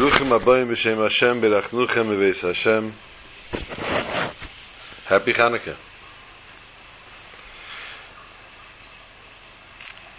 Bruchim 0.00 0.30
Abayim 0.30 0.70
B'Shem 0.70 0.96
Hashem 0.96 1.42
Berachnuchem 1.42 2.06
Bebeis 2.08 2.40
Hashem. 2.40 2.90
Happy 5.04 5.34
Hanukkah. 5.34 5.76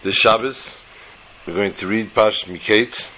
This 0.03 0.13
Shabbos 0.13 0.77
we're 1.47 1.55
going 1.55 1.73
to 1.73 1.87
read 1.87 2.13
Pash 2.13 2.45
Miketz. 2.45 3.09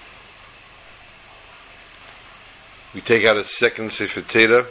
We 2.96 3.02
take 3.02 3.26
out 3.26 3.38
a 3.38 3.44
second 3.44 3.92
Sefer 3.92 4.22
Torah 4.22 4.70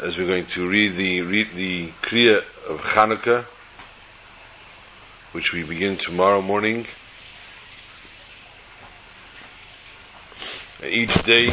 as 0.00 0.16
we're 0.16 0.28
going 0.28 0.46
to 0.46 0.68
read 0.68 0.96
the 0.96 1.22
read 1.22 1.48
the 1.56 1.88
Kriya 2.00 2.44
of 2.68 2.78
Hanukkah 2.78 3.44
which 5.32 5.52
we 5.52 5.64
begin 5.64 5.96
tomorrow 5.96 6.40
morning 6.40 6.86
each 10.86 11.14
day 11.24 11.48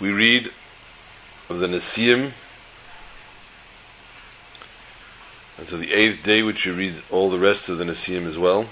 we 0.00 0.10
read 0.10 0.48
of 1.48 1.58
the 1.58 1.66
Nesiim 1.66 2.32
until 5.58 5.78
the 5.78 5.92
eighth 5.92 6.22
day 6.24 6.42
which 6.42 6.66
we 6.66 6.72
read 6.72 7.02
all 7.10 7.30
the 7.30 7.38
rest 7.38 7.68
of 7.68 7.78
the 7.78 7.84
Nesiim 7.84 8.26
as 8.26 8.38
well 8.38 8.66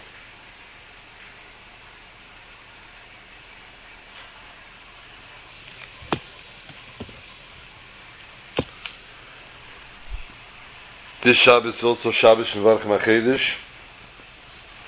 This 11.24 11.38
Shabbos 11.38 11.76
is 11.76 11.84
also 11.84 12.10
Shabbos 12.10 12.54
in 12.54 12.62
Varch 12.62 12.82
Machedesh, 12.82 13.56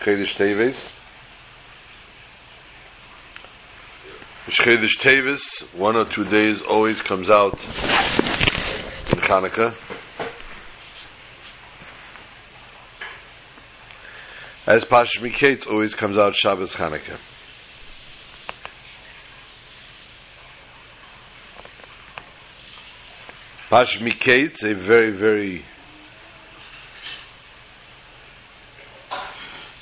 Chedesh 0.00 0.34
Teves. 0.36 0.90
Chedesh 4.48 4.98
Teves, 5.00 5.74
one 5.74 5.96
or 5.96 6.04
two 6.04 6.24
days 6.24 6.62
always 6.62 7.02
comes 7.02 7.28
out 7.28 7.54
in 7.54 9.18
Hanukkah. 9.18 9.76
As 14.68 14.84
Pash 14.84 15.18
Miketz 15.18 15.66
always 15.66 15.96
comes 15.96 16.16
out 16.16 16.36
Shabbos 16.36 16.76
Hanukkah. 16.76 17.18
Pash 23.68 23.98
Miketz, 23.98 24.62
a 24.62 24.76
very, 24.76 25.10
very 25.10 25.64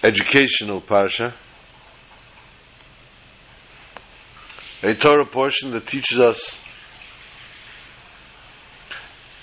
educational 0.02 0.80
parsha. 0.80 1.34
A 4.84 4.94
Torah 4.94 5.24
portion 5.24 5.70
that 5.70 5.86
teaches 5.86 6.20
us 6.20 6.58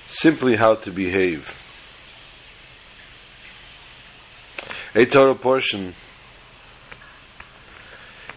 simply 0.05 0.55
how 0.55 0.75
to 0.75 0.91
behave. 0.91 1.49
A 4.93 5.03
Torah 5.07 5.33
portion 5.33 5.95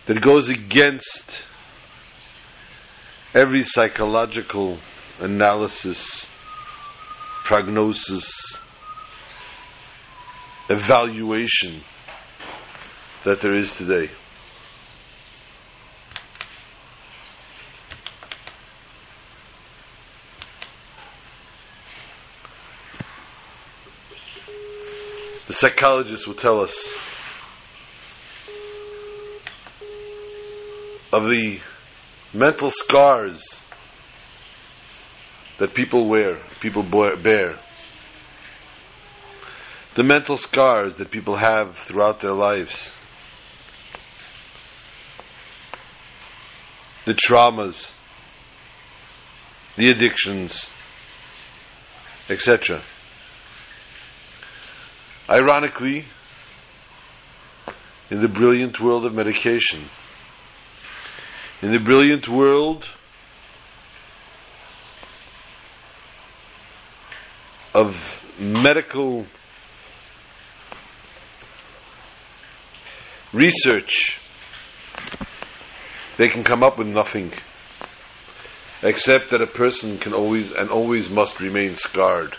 that 0.06 0.22
goes 0.22 0.48
against 0.48 1.42
every 3.34 3.64
psychological 3.64 4.78
analysis, 5.20 6.26
prognosis, 7.44 8.32
evaluation 10.70 11.82
that 13.24 13.42
there 13.42 13.52
is 13.52 13.72
today. 13.76 14.08
The 25.54 25.70
psychologists 25.70 26.26
will 26.26 26.34
tell 26.34 26.60
us 26.62 26.92
of 31.12 31.30
the 31.30 31.60
mental 32.32 32.70
scars 32.72 33.62
that 35.58 35.72
people 35.72 36.08
wear, 36.08 36.40
people 36.58 36.82
bear, 36.82 37.60
the 39.94 40.02
mental 40.02 40.36
scars 40.36 40.94
that 40.94 41.12
people 41.12 41.36
have 41.36 41.78
throughout 41.78 42.20
their 42.20 42.32
lives. 42.32 42.92
the 47.04 47.14
traumas, 47.14 47.94
the 49.76 49.88
addictions, 49.90 50.68
etc. 52.28 52.82
Ironically, 55.28 56.04
in 58.10 58.20
the 58.20 58.28
brilliant 58.28 58.78
world 58.78 59.06
of 59.06 59.14
medication, 59.14 59.88
in 61.62 61.72
the 61.72 61.80
brilliant 61.80 62.28
world 62.28 62.86
of 67.72 67.96
medical 68.38 69.24
research, 73.32 74.20
they 76.18 76.28
can 76.28 76.44
come 76.44 76.62
up 76.62 76.76
with 76.76 76.86
nothing 76.86 77.32
except 78.82 79.30
that 79.30 79.40
a 79.40 79.46
person 79.46 79.96
can 79.96 80.12
always 80.12 80.52
and 80.52 80.68
always 80.68 81.08
must 81.08 81.40
remain 81.40 81.74
scarred 81.74 82.34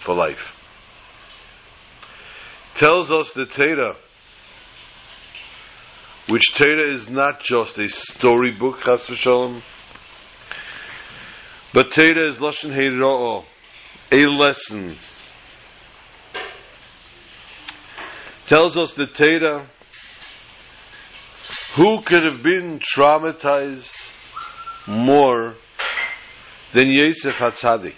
for 0.00 0.16
life. 0.16 0.53
Tells 2.76 3.12
us 3.12 3.32
the 3.32 3.46
Torah, 3.46 3.94
which 6.28 6.54
Torah 6.54 6.84
is 6.84 7.08
not 7.08 7.38
just 7.40 7.78
a 7.78 7.88
storybook, 7.88 8.82
Chas 8.82 9.06
v'shalom, 9.06 9.62
but 11.72 11.92
Torah 11.92 12.28
is 12.28 12.38
Lashon 12.38 12.74
Hora'ah, 12.74 13.44
a 14.10 14.26
lesson. 14.26 14.96
Tells 18.48 18.76
us 18.76 18.92
the 18.92 19.06
Torah 19.06 19.68
who 21.74 22.02
could 22.02 22.24
have 22.24 22.42
been 22.42 22.80
traumatized 22.80 23.92
more 24.88 25.54
than 26.72 26.88
Yosef 26.88 27.34
HaTzadik? 27.34 27.94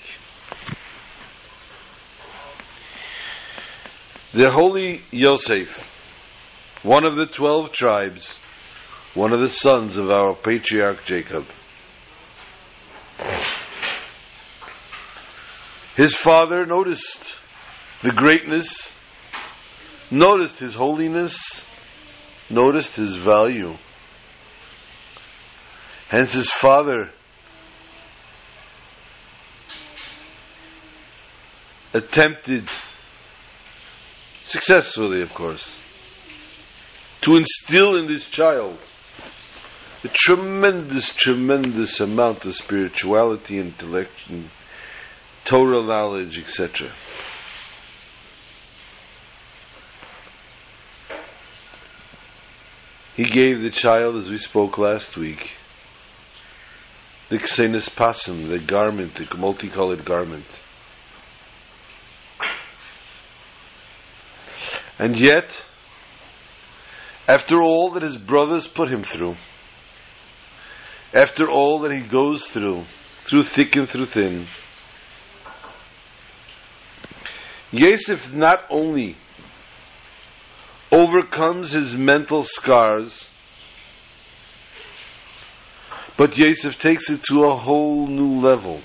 The 4.36 4.50
holy 4.50 5.00
Yosef, 5.12 5.70
one 6.82 7.06
of 7.06 7.16
the 7.16 7.24
twelve 7.24 7.72
tribes, 7.72 8.38
one 9.14 9.32
of 9.32 9.40
the 9.40 9.48
sons 9.48 9.96
of 9.96 10.10
our 10.10 10.34
patriarch 10.34 11.06
Jacob. 11.06 11.46
His 15.96 16.14
father 16.14 16.66
noticed 16.66 17.32
the 18.02 18.12
greatness, 18.12 18.94
noticed 20.10 20.58
his 20.58 20.74
holiness, 20.74 21.64
noticed 22.50 22.94
his 22.94 23.16
value. 23.16 23.74
Hence 26.10 26.34
his 26.34 26.50
father 26.50 27.10
attempted, 31.94 32.68
successfully 34.46 35.22
of 35.22 35.32
course, 35.34 35.78
to 37.22 37.36
instill 37.36 37.96
in 37.96 38.06
this 38.06 38.26
child 38.26 38.78
a 40.04 40.08
tremendous, 40.08 41.14
tremendous 41.14 41.98
amount 42.00 42.44
of 42.44 42.54
spirituality, 42.54 43.58
intellect, 43.58 44.12
and 44.28 44.50
Torah 45.44 45.82
knowledge, 45.82 46.38
etc. 46.38 46.90
He 53.16 53.24
gave 53.24 53.62
the 53.62 53.70
child, 53.70 54.16
as 54.16 54.28
we 54.28 54.38
spoke 54.38 54.76
last 54.78 55.16
week, 55.16 55.52
the 57.30 57.38
Kesones 57.38 57.88
Pasim, 57.88 58.48
the 58.48 58.58
garment, 58.58 59.14
the 59.14 59.36
multicolored 59.36 60.04
garment. 60.04 60.46
And 64.98 65.18
yet, 65.18 65.62
after 67.28 67.60
all 67.60 67.90
that 67.92 68.02
his 68.02 68.16
brothers 68.16 68.66
put 68.66 68.88
him 68.88 69.02
through, 69.02 69.36
after 71.12 71.48
all 71.48 71.80
that 71.80 71.92
he 71.92 72.00
goes 72.00 72.46
through, 72.46 72.84
through 73.24 73.42
thick 73.42 73.76
and 73.76 73.88
through 73.88 74.06
thin, 74.06 74.46
Yosef 77.72 78.32
not 78.32 78.64
only 78.70 79.16
overcomes 80.90 81.72
his 81.72 81.96
mental 81.96 82.42
scars 82.42 83.28
But 86.16 86.38
Yosef 86.38 86.78
takes 86.78 87.10
it 87.10 87.22
to 87.24 87.44
a 87.44 87.56
whole 87.56 88.06
new 88.06 88.40
level. 88.40 88.80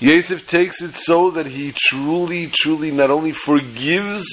Yosef 0.00 0.46
takes 0.46 0.80
it 0.80 0.94
so 0.94 1.32
that 1.32 1.46
he 1.46 1.72
truly, 1.76 2.46
truly 2.46 2.90
not 2.90 3.10
only 3.10 3.32
forgives 3.32 4.26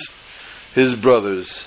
his 0.74 0.96
brothers, 0.96 1.64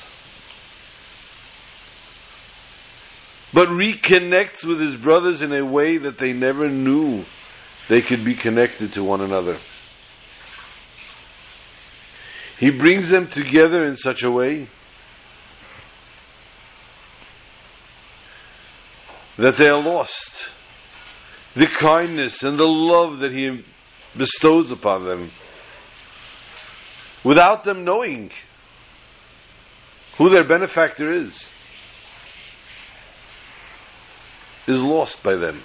but 3.52 3.68
reconnects 3.68 4.64
with 4.64 4.80
his 4.80 4.96
brothers 4.96 5.42
in 5.42 5.52
a 5.52 5.64
way 5.64 5.98
that 5.98 6.16
they 6.16 6.32
never 6.32 6.70
knew 6.70 7.24
they 7.88 8.00
could 8.00 8.24
be 8.24 8.34
connected 8.34 8.94
to 8.94 9.04
one 9.04 9.20
another. 9.20 9.58
He 12.58 12.70
brings 12.70 13.08
them 13.08 13.28
together 13.28 13.84
in 13.84 13.96
such 13.96 14.22
a 14.22 14.30
way 14.30 14.68
that 19.36 19.56
they 19.56 19.68
are 19.68 19.82
lost. 19.82 20.48
The 21.54 21.66
kindness 21.66 22.42
and 22.42 22.58
the 22.58 22.68
love 22.68 23.20
that 23.20 23.32
He 23.32 23.64
bestows 24.16 24.70
upon 24.70 25.04
them 25.04 25.30
without 27.24 27.64
them 27.64 27.84
knowing 27.84 28.30
who 30.16 30.28
their 30.28 30.46
benefactor 30.46 31.08
is, 31.08 31.48
is 34.66 34.82
lost 34.82 35.22
by 35.22 35.34
them. 35.34 35.60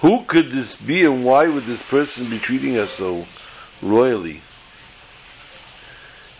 Who 0.00 0.24
could 0.24 0.50
this 0.50 0.76
be 0.76 1.02
and 1.02 1.24
why 1.24 1.46
would 1.46 1.66
this 1.66 1.82
person 1.82 2.30
be 2.30 2.38
treating 2.38 2.78
us 2.78 2.92
so 2.92 3.26
royally? 3.82 4.40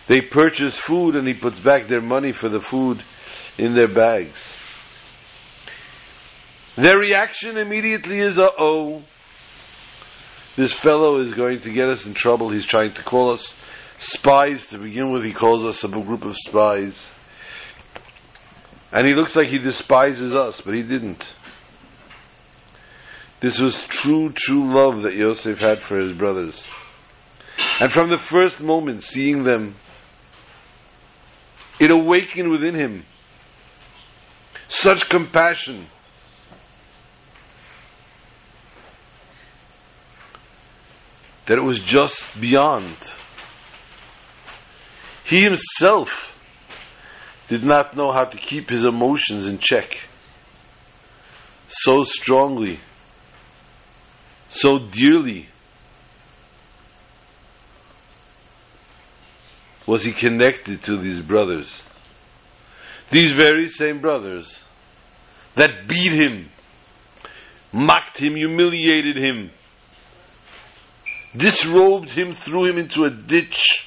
They 0.07 0.21
purchase 0.21 0.77
food 0.77 1.15
and 1.15 1.27
he 1.27 1.33
puts 1.33 1.59
back 1.59 1.87
their 1.87 2.01
money 2.01 2.31
for 2.31 2.49
the 2.49 2.61
food 2.61 3.03
in 3.57 3.75
their 3.75 3.87
bags. 3.87 4.57
Their 6.75 6.97
reaction 6.97 7.57
immediately 7.57 8.19
is, 8.19 8.37
uh 8.37 8.49
oh, 8.57 9.03
this 10.55 10.73
fellow 10.73 11.17
is 11.17 11.33
going 11.33 11.61
to 11.61 11.71
get 11.71 11.89
us 11.89 12.05
in 12.05 12.13
trouble. 12.13 12.49
He's 12.49 12.65
trying 12.65 12.93
to 12.93 13.03
call 13.03 13.31
us 13.31 13.53
spies 13.99 14.67
to 14.67 14.77
begin 14.77 15.11
with. 15.11 15.23
He 15.23 15.33
calls 15.33 15.63
us 15.63 15.83
a 15.83 15.87
group 15.87 16.23
of 16.23 16.35
spies. 16.35 17.07
And 18.91 19.07
he 19.07 19.13
looks 19.13 19.35
like 19.35 19.47
he 19.47 19.57
despises 19.57 20.35
us, 20.35 20.59
but 20.61 20.73
he 20.73 20.83
didn't. 20.83 21.33
This 23.41 23.59
was 23.59 23.87
true, 23.87 24.31
true 24.33 24.71
love 24.73 25.03
that 25.03 25.15
Yosef 25.15 25.59
had 25.59 25.81
for 25.81 25.97
his 25.97 26.15
brothers. 26.15 26.63
And 27.79 27.91
from 27.91 28.09
the 28.09 28.19
first 28.19 28.59
moment, 28.59 29.03
seeing 29.03 29.43
them, 29.43 29.75
it 31.79 31.89
awakened 31.89 32.51
within 32.51 32.75
him 32.75 33.05
such 34.67 35.09
compassion. 35.09 35.87
That 41.51 41.57
it 41.57 41.65
was 41.65 41.81
just 41.81 42.23
beyond. 42.39 42.95
He 45.25 45.41
himself 45.41 46.33
did 47.49 47.61
not 47.61 47.93
know 47.93 48.13
how 48.13 48.23
to 48.23 48.37
keep 48.37 48.69
his 48.69 48.85
emotions 48.85 49.49
in 49.49 49.57
check 49.57 49.99
so 51.67 52.05
strongly 52.05 52.79
so 54.51 54.79
dearly 54.79 55.49
was 59.85 60.05
he 60.05 60.13
connected 60.13 60.81
to 60.83 60.95
these 60.95 61.19
brothers. 61.19 61.83
These 63.11 63.33
very 63.33 63.67
same 63.67 63.99
brothers 63.99 64.63
that 65.55 65.85
beat 65.85 66.13
him, 66.13 66.49
mocked 67.73 68.19
him, 68.19 68.37
humiliated 68.37 69.17
him, 69.17 69.51
disrobed 71.35 72.11
him, 72.11 72.33
threw 72.33 72.65
him 72.65 72.77
into 72.77 73.05
a 73.05 73.09
ditch 73.09 73.85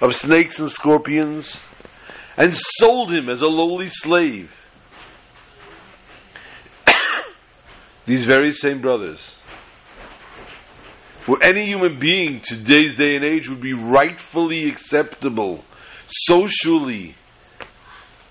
of 0.00 0.14
snakes 0.14 0.58
and 0.58 0.70
scorpions, 0.70 1.58
and 2.36 2.54
sold 2.54 3.12
him 3.12 3.28
as 3.28 3.42
a 3.42 3.48
lowly 3.48 3.88
slave. 3.88 4.52
These 8.06 8.24
very 8.24 8.52
same 8.52 8.80
brothers 8.80 9.36
where 11.26 11.42
any 11.42 11.66
human 11.66 11.98
being 11.98 12.40
today's 12.40 12.94
day 12.96 13.16
and 13.16 13.24
age 13.24 13.48
would 13.48 13.60
be 13.60 13.72
rightfully 13.72 14.68
acceptable 14.68 15.64
socially 16.06 17.16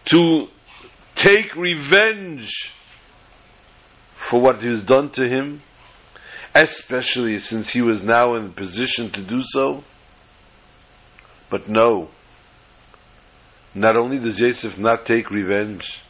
to 0.06 0.48
take 1.16 1.54
revenge 1.56 2.72
for 4.30 4.40
what 4.40 4.63
was 4.63 4.81
done 4.84 5.10
to 5.10 5.28
him, 5.28 5.62
especially 6.56 7.38
since 7.42 7.69
he 7.69 7.81
was 7.81 8.02
now 8.02 8.36
in 8.36 8.46
a 8.46 8.50
position 8.50 9.12
to 9.12 9.22
do 9.22 9.42
so. 9.44 9.84
But 11.50 11.68
no, 11.68 12.10
not 13.75 13.98
only 13.98 14.18
does 14.19 14.38
Joseph 14.38 14.78
not 14.78 15.06
take 15.06 15.30
revenge, 15.30 16.02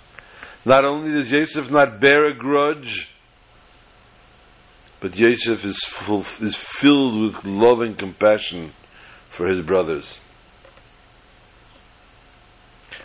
not 0.63 0.85
only 0.85 1.11
does 1.11 1.31
Joseph 1.31 1.71
not 1.71 1.99
bear 1.99 2.25
a 2.27 2.33
grudge, 2.33 3.09
but 5.01 5.17
Yosef 5.17 5.65
is, 5.65 5.79
full, 5.83 6.23
is 6.39 6.55
filled 6.55 7.19
with 7.19 7.43
love 7.43 7.81
and 7.81 7.97
compassion 7.97 8.71
for 9.29 9.47
his 9.47 9.65
brothers. 9.65 10.21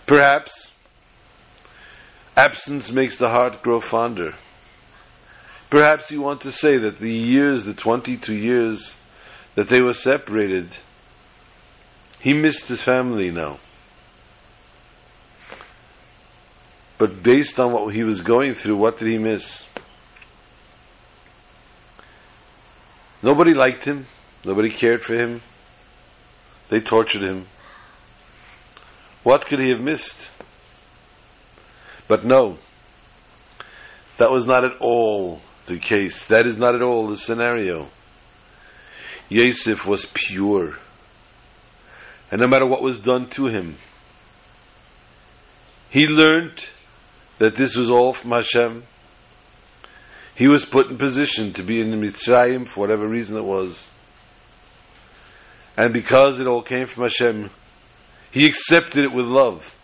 Perhaps 0.06 0.72
absence 2.36 2.90
makes 2.92 3.16
the 3.16 3.28
heart 3.28 3.62
grow 3.62 3.80
fonder. 3.80 4.34
Perhaps 5.70 6.10
you 6.10 6.20
want 6.20 6.40
to 6.40 6.50
say 6.50 6.78
that 6.78 6.98
the 6.98 7.12
years, 7.12 7.64
the 7.64 7.74
22 7.74 8.34
years 8.34 8.96
that 9.54 9.68
they 9.68 9.80
were 9.80 9.92
separated, 9.92 10.68
he 12.18 12.34
missed 12.34 12.66
his 12.66 12.82
family 12.82 13.30
now. 13.30 13.58
But 16.98 17.22
based 17.22 17.60
on 17.60 17.72
what 17.72 17.94
he 17.94 18.02
was 18.02 18.20
going 18.20 18.54
through, 18.54 18.76
what 18.76 18.98
did 18.98 19.08
he 19.08 19.16
miss? 19.16 19.64
Nobody 23.22 23.54
liked 23.54 23.84
him. 23.84 24.06
Nobody 24.44 24.70
cared 24.70 25.04
for 25.04 25.14
him. 25.14 25.40
They 26.68 26.80
tortured 26.80 27.22
him. 27.22 27.46
What 29.22 29.46
could 29.46 29.60
he 29.60 29.70
have 29.70 29.80
missed? 29.80 30.30
But 32.08 32.24
no, 32.24 32.58
that 34.16 34.32
was 34.32 34.46
not 34.46 34.64
at 34.64 34.76
all 34.80 35.40
the 35.70 35.78
case. 35.78 36.26
That 36.26 36.46
is 36.46 36.58
not 36.58 36.74
at 36.74 36.82
all 36.82 37.06
the 37.06 37.16
scenario. 37.16 37.88
Yosef 39.28 39.86
was 39.86 40.06
pure. 40.12 40.74
And 42.30 42.40
no 42.40 42.48
matter 42.48 42.66
what 42.66 42.82
was 42.82 42.98
done 42.98 43.28
to 43.30 43.46
him, 43.46 43.76
he 45.88 46.06
learned 46.06 46.64
that 47.38 47.56
this 47.56 47.76
was 47.76 47.90
all 47.90 48.12
from 48.12 48.32
Hashem. 48.32 48.82
He 50.34 50.48
was 50.48 50.64
put 50.64 50.90
in 50.90 50.98
position 50.98 51.52
to 51.54 51.62
be 51.62 51.80
in 51.80 51.90
the 51.90 51.96
Mitzrayim 51.96 52.68
for 52.68 52.80
whatever 52.80 53.08
reason 53.08 53.36
it 53.36 53.44
was. 53.44 53.90
And 55.76 55.92
because 55.92 56.40
it 56.40 56.46
all 56.46 56.62
came 56.62 56.86
from 56.86 57.04
Hashem, 57.04 57.50
he 58.30 58.46
accepted 58.46 59.04
it 59.04 59.12
with 59.12 59.26
love. 59.26 59.76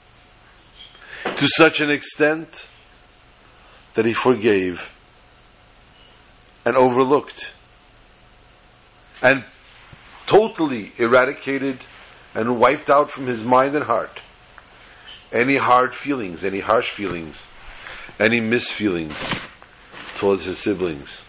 To 1.25 1.49
such 1.57 1.81
an 1.81 1.91
extent 1.91 2.69
that 3.95 4.07
he 4.07 4.13
forgave 4.13 4.96
and 6.67 6.77
overlooked 6.77 7.53
and 9.23 9.45
totally 10.27 10.93
eradicated 10.99 11.79
and 12.35 12.59
wiped 12.59 12.91
out 12.91 13.11
from 13.11 13.27
his 13.27 13.43
mind 13.43 13.75
and 13.75 13.85
heart 13.85 14.21
any 15.33 15.57
hard 15.57 15.95
feelings, 15.95 16.45
any 16.45 16.61
harsh 16.61 16.91
feelings, 16.91 17.47
any 18.21 18.41
misfeelings 18.41 19.15
towards 20.17 20.45
his 20.45 20.59
siblings. 20.59 21.21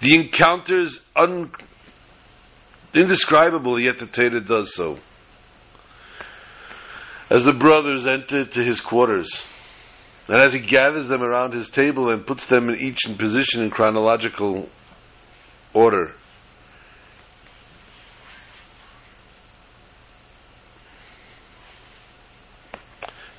The 0.00 0.14
encounter 0.14 0.80
is 0.80 1.00
un- 1.14 1.52
indescribable, 2.94 3.80
yet 3.80 3.98
the 3.98 4.06
Torah 4.06 4.40
does 4.40 4.74
so. 4.74 4.98
As 7.30 7.44
the 7.44 7.52
brothers 7.52 8.06
enter 8.06 8.44
to 8.44 8.62
his 8.62 8.80
quarters, 8.80 9.46
and 10.27 10.37
as 10.41 10.53
he 10.53 10.59
gathers 10.59 11.07
them 11.07 11.21
around 11.21 11.53
his 11.53 11.69
table 11.69 12.09
and 12.09 12.25
puts 12.25 12.45
them 12.45 12.69
in 12.69 12.79
each 12.79 13.07
in 13.07 13.15
position 13.15 13.63
in 13.63 13.69
chronological 13.69 14.69
order, 15.73 16.13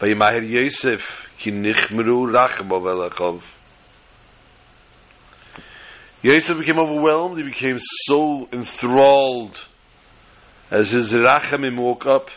וימהר 0.03 0.43
יוסף 0.43 1.27
כי 1.39 1.51
נחמרו 1.51 2.27
רחמו 2.35 2.75
ולחוב. 2.75 3.43
Yosef 6.25 6.57
became 6.59 6.79
overwhelmed, 6.79 7.37
he 7.37 7.43
became 7.43 7.79
so 8.07 8.49
enthralled 8.53 9.61
as 10.71 10.93
his 10.93 11.13
rachamim 11.13 11.77
woke 11.77 12.07
up, 12.07 12.31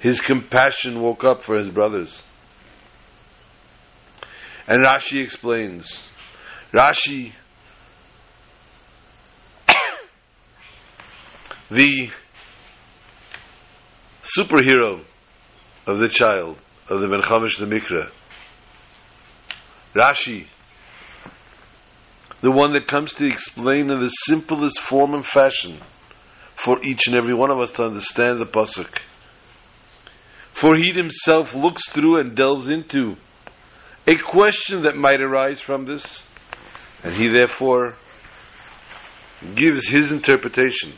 his 0.00 0.22
compassion 0.22 1.02
woke 1.02 1.22
up 1.22 1.42
for 1.42 1.58
his 1.58 1.68
brothers. 1.68 2.22
And 4.69 4.83
Rashi 4.83 5.21
explains. 5.23 6.07
Rashi, 6.71 7.33
the 11.71 12.11
superhero 14.37 15.03
of 15.87 15.97
the 15.97 16.07
child, 16.07 16.59
of 16.87 17.01
the 17.01 17.07
Ben 17.07 17.19
the 17.21 17.65
Mikra. 17.65 18.11
Rashi, 19.95 20.45
the 22.41 22.51
one 22.51 22.73
that 22.73 22.85
comes 22.85 23.15
to 23.15 23.25
explain 23.25 23.89
in 23.89 23.99
the 23.99 24.09
simplest 24.09 24.79
form 24.79 25.15
and 25.15 25.25
fashion 25.25 25.79
for 26.53 26.77
each 26.83 27.07
and 27.07 27.15
every 27.15 27.33
one 27.33 27.49
of 27.49 27.57
us 27.57 27.71
to 27.71 27.85
understand 27.85 28.39
the 28.39 28.45
Pasuk. 28.45 28.99
For 30.53 30.75
he 30.75 30.93
himself 30.93 31.55
looks 31.55 31.89
through 31.89 32.19
and 32.19 32.35
delves 32.35 32.69
into 32.69 33.17
a 34.07 34.15
question 34.15 34.83
that 34.83 34.95
might 34.95 35.21
arise 35.21 35.59
from 35.59 35.85
this, 35.85 36.25
and 37.03 37.13
he 37.13 37.27
therefore 37.27 37.95
gives 39.55 39.87
his 39.87 40.11
interpretation. 40.11 40.93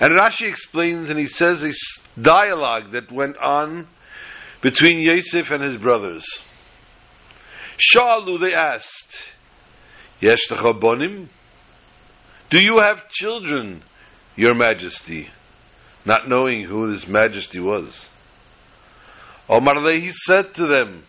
And 0.00 0.18
Rashi 0.18 0.48
explains 0.48 1.08
and 1.08 1.18
he 1.18 1.26
says 1.26 1.62
a 1.62 1.72
dialogue 2.20 2.92
that 2.92 3.10
went 3.10 3.36
on 3.38 3.86
between 4.60 5.00
Yosef 5.00 5.50
and 5.50 5.62
his 5.62 5.76
brothers. 5.76 6.26
Shalu, 7.78 8.40
they 8.40 8.54
asked, 8.54 9.16
Yesh 10.20 10.48
bonim? 10.48 11.28
Do 12.50 12.60
you 12.60 12.78
have 12.80 13.08
children, 13.08 13.82
your 14.36 14.54
majesty? 14.54 15.30
Not 16.04 16.28
knowing 16.28 16.64
who 16.64 16.90
this 16.90 17.06
majesty 17.08 17.60
was. 17.60 18.08
Omar 19.48 19.90
he 19.92 20.10
said 20.10 20.54
to 20.54 20.66
them, 20.66 21.04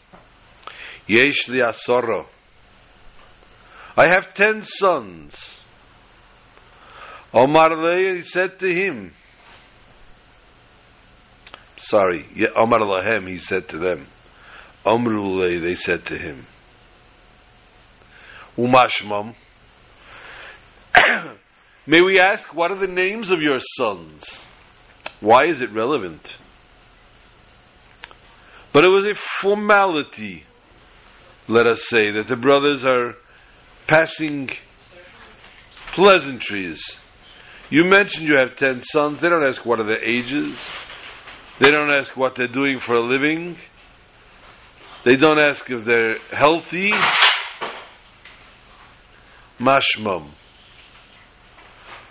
Yesh 1.07 1.47
li 1.47 1.59
asoro. 1.59 2.25
I 3.97 4.07
have 4.07 4.33
ten 4.33 4.61
sons. 4.61 5.59
Omar 7.33 7.97
he 7.97 8.23
said 8.23 8.59
to 8.59 8.67
him, 8.67 9.13
sorry, 11.77 12.25
Omar 12.55 12.79
lahem, 12.79 13.27
he 13.27 13.37
said 13.37 13.67
to 13.69 13.77
them. 13.77 14.07
Omrule, 14.85 15.61
they 15.61 15.75
said 15.75 16.05
to 16.05 16.17
him. 16.17 16.45
Umashmam. 18.57 19.35
May 21.87 22.01
we 22.01 22.19
ask, 22.19 22.53
what 22.53 22.71
are 22.71 22.77
the 22.77 22.87
names 22.87 23.31
of 23.31 23.41
your 23.41 23.59
sons? 23.59 24.47
Why 25.19 25.45
is 25.45 25.61
it 25.61 25.71
relevant? 25.71 26.37
But 28.75 28.83
it 28.83 28.89
was 28.89 29.05
a 29.05 29.15
formality, 29.15 30.43
let 31.47 31.65
us 31.65 31.87
say, 31.87 32.11
that 32.11 32.27
the 32.27 32.35
brothers 32.35 32.85
are 32.85 33.15
passing 33.87 34.49
pleasantries. 35.93 36.83
You 37.69 37.85
mentioned 37.85 38.27
you 38.27 38.35
have 38.37 38.57
ten 38.57 38.81
sons. 38.81 39.21
They 39.21 39.29
don't 39.29 39.45
ask 39.45 39.65
what 39.65 39.79
are 39.79 39.85
their 39.85 40.03
ages. 40.03 40.59
They 41.57 41.71
don't 41.71 41.89
ask 41.89 42.17
what 42.17 42.35
they're 42.35 42.49
doing 42.49 42.79
for 42.79 42.95
a 42.95 43.01
living. 43.01 43.55
They 45.05 45.15
don't 45.15 45.39
ask 45.39 45.71
if 45.71 45.85
they're 45.85 46.17
healthy. 46.33 46.91
Mashmam. 49.57 50.31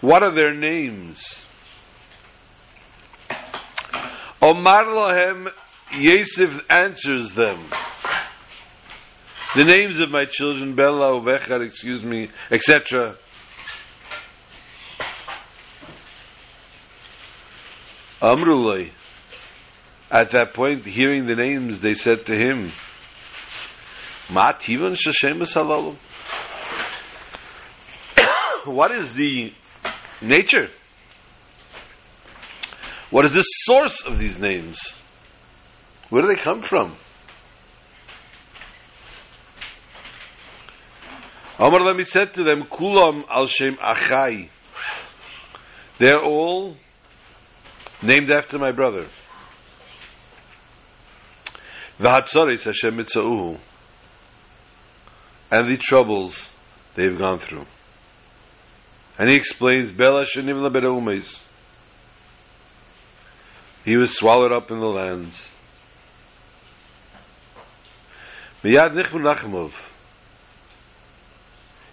What 0.00 0.22
are 0.22 0.34
their 0.34 0.54
names? 0.54 1.44
Omar 4.40 4.84
Lahem 4.84 5.50
Yosef 5.96 6.64
answers 6.68 7.32
them. 7.32 7.68
The 9.56 9.64
names 9.64 10.00
of 10.00 10.10
my 10.10 10.24
children, 10.24 10.74
Bella, 10.74 11.12
Ovechad, 11.12 11.64
excuse 11.64 12.02
me, 12.02 12.28
etc. 12.50 13.16
Amrulay. 18.20 18.90
At 20.10 20.32
that 20.32 20.54
point, 20.54 20.84
hearing 20.84 21.26
the 21.26 21.36
names, 21.36 21.80
they 21.80 21.94
said 21.94 22.26
to 22.26 22.34
him, 22.36 22.72
What 28.64 28.90
is 28.92 29.14
the 29.14 29.52
nature? 30.20 30.68
What 33.10 33.24
is 33.24 33.32
the 33.32 33.42
source 33.42 34.00
of 34.00 34.18
these 34.18 34.38
names? 34.38 34.80
Where 36.10 36.22
do 36.22 36.28
they 36.28 36.36
come 36.36 36.62
from? 36.62 36.94
Amar 41.58 41.80
Lami 41.80 42.04
said 42.04 42.34
to 42.34 42.42
them, 42.42 42.64
Kulam 42.64 43.24
al 43.30 43.46
Shem 43.46 43.76
Achai. 43.76 44.48
They're 45.98 46.22
all 46.22 46.76
named 48.02 48.30
after 48.30 48.58
my 48.58 48.72
brother. 48.72 49.06
V'hatzaris 52.00 52.64
Hashem 52.64 52.96
mitzauhu. 52.96 53.58
And 55.50 55.70
the 55.70 55.76
troubles 55.76 56.50
they've 56.96 57.16
gone 57.16 57.38
through. 57.38 57.66
And 59.16 59.30
he 59.30 59.36
explains, 59.36 59.92
Bela 59.92 60.24
umeis. 60.24 61.40
He 63.84 63.96
was 63.96 64.16
swallowed 64.16 64.52
up 64.52 64.72
in 64.72 64.80
the 64.80 64.88
lands. 64.88 65.50
Miyad 68.64 68.94
Nichman 68.94 69.22
Nachimov. 69.22 69.72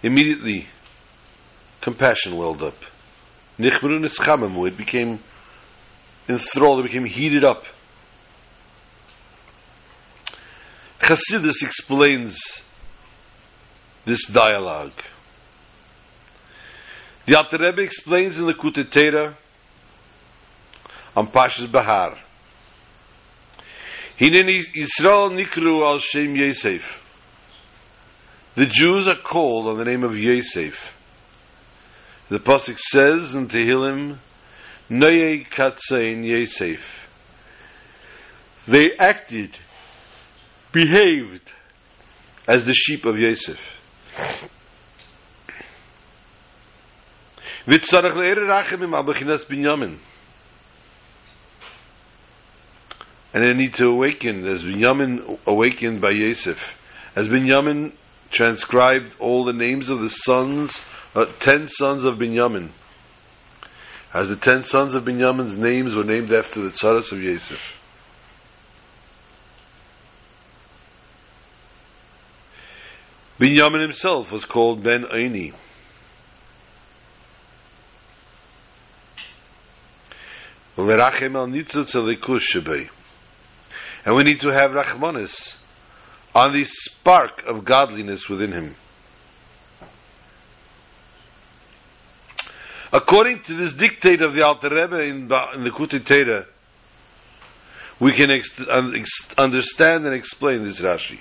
Immediately, 0.02 0.66
compassion 1.82 2.34
welled 2.34 2.62
up. 2.62 2.76
Nichmanu 3.58 4.02
Nischamamu. 4.02 4.66
It 4.66 4.78
became 4.78 5.18
enthralled, 6.26 6.80
it 6.80 6.84
became 6.84 7.04
heated 7.04 7.44
up. 7.44 7.64
Chassidus 10.98 11.62
explains 11.62 12.38
this 14.06 14.26
dialogue. 14.28 14.94
The 17.26 17.36
Alter 17.36 17.58
Rebbe 17.58 17.82
explains 17.82 18.38
in 18.38 18.46
the 18.46 18.54
Likkutei 18.54 18.90
Torah 18.90 19.36
on 21.14 21.28
Pashas 21.28 21.70
Bahar. 21.70 22.18
Hineni 24.18 24.64
Yisrael 24.74 25.32
Nikru 25.32 25.82
al 25.84 25.98
Shem 25.98 26.36
Yosef. 26.36 27.00
The 28.54 28.66
Jews 28.66 29.08
are 29.08 29.16
called 29.16 29.68
on 29.68 29.78
the 29.78 29.84
name 29.84 30.04
of 30.04 30.16
Yosef. 30.16 30.94
The 32.28 32.38
Pasuk 32.38 32.78
says 32.78 33.34
in 33.34 33.48
Tehillim, 33.48 34.18
Noye 34.90 35.46
Katzain 35.48 36.24
Yosef. 36.24 36.80
They 38.68 38.94
acted, 38.96 39.56
behaved 40.72 41.50
as 42.46 42.64
the 42.64 42.74
sheep 42.74 43.04
of 43.06 43.18
Yosef. 43.18 43.58
Vitzarach 47.66 48.14
le'er 48.14 48.36
rachim 48.46 48.82
im 48.82 48.90
abachinas 48.90 49.46
binyamin. 49.46 49.96
And 53.32 53.44
they 53.44 53.54
need 53.54 53.74
to 53.74 53.86
awaken 53.86 54.46
as 54.46 54.62
Binyamin 54.62 55.38
awakened 55.46 56.00
by 56.00 56.10
Yosef. 56.10 56.78
As 57.16 57.28
Binyamin 57.28 57.92
transcribed 58.30 59.14
all 59.18 59.44
the 59.44 59.52
names 59.52 59.88
of 59.88 60.00
the 60.00 60.10
sons, 60.10 60.82
uh, 61.14 61.26
ten 61.40 61.68
sons 61.68 62.04
of 62.04 62.16
Binyamin. 62.16 62.70
As 64.12 64.28
the 64.28 64.36
ten 64.36 64.64
sons 64.64 64.94
of 64.94 65.04
Binyamin's 65.04 65.56
names 65.56 65.94
were 65.94 66.04
named 66.04 66.32
after 66.32 66.60
the 66.60 66.70
tzaras 66.70 67.12
of 67.12 67.22
Yosef. 67.22 67.78
Binyamin 73.40 73.80
himself 73.80 74.30
was 74.30 74.44
called 74.44 74.82
Ben 74.82 75.04
nitzutz 81.46 81.94
and 84.04 84.14
we 84.14 84.22
need 84.22 84.40
to 84.40 84.48
have 84.48 84.70
Rachmanis 84.70 85.56
on 86.34 86.52
the 86.52 86.64
spark 86.64 87.44
of 87.46 87.64
godliness 87.64 88.28
within 88.28 88.52
him. 88.52 88.74
According 92.92 93.42
to 93.44 93.54
this 93.54 93.72
dictate 93.72 94.20
of 94.20 94.34
the 94.34 94.42
Alter 94.42 94.68
Rebbe 94.68 95.00
in 95.02 95.28
the, 95.28 95.50
in 95.54 95.62
the 95.62 96.46
we 97.98 98.12
can 98.14 98.30
ex- 98.30 98.50
ex- 98.58 99.34
understand 99.38 100.04
and 100.06 100.14
explain 100.14 100.64
this 100.64 100.80
Rashi. 100.80 101.18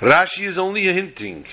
Rashi 0.00 0.46
is 0.46 0.58
only 0.58 0.82
hinting. 0.82 1.46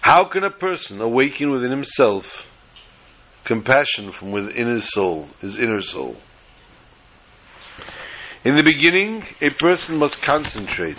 How 0.00 0.24
can 0.24 0.42
a 0.42 0.50
person 0.50 1.00
awaken 1.00 1.50
within 1.50 1.70
himself 1.70 2.49
compassion 3.44 4.12
from 4.12 4.30
within 4.32 4.68
his 4.68 4.88
soul, 4.88 5.28
his 5.40 5.58
inner 5.58 5.82
soul? 5.82 6.16
In 8.44 8.56
the 8.56 8.62
beginning, 8.62 9.24
a 9.40 9.50
person 9.50 9.98
must 9.98 10.22
concentrate 10.22 10.98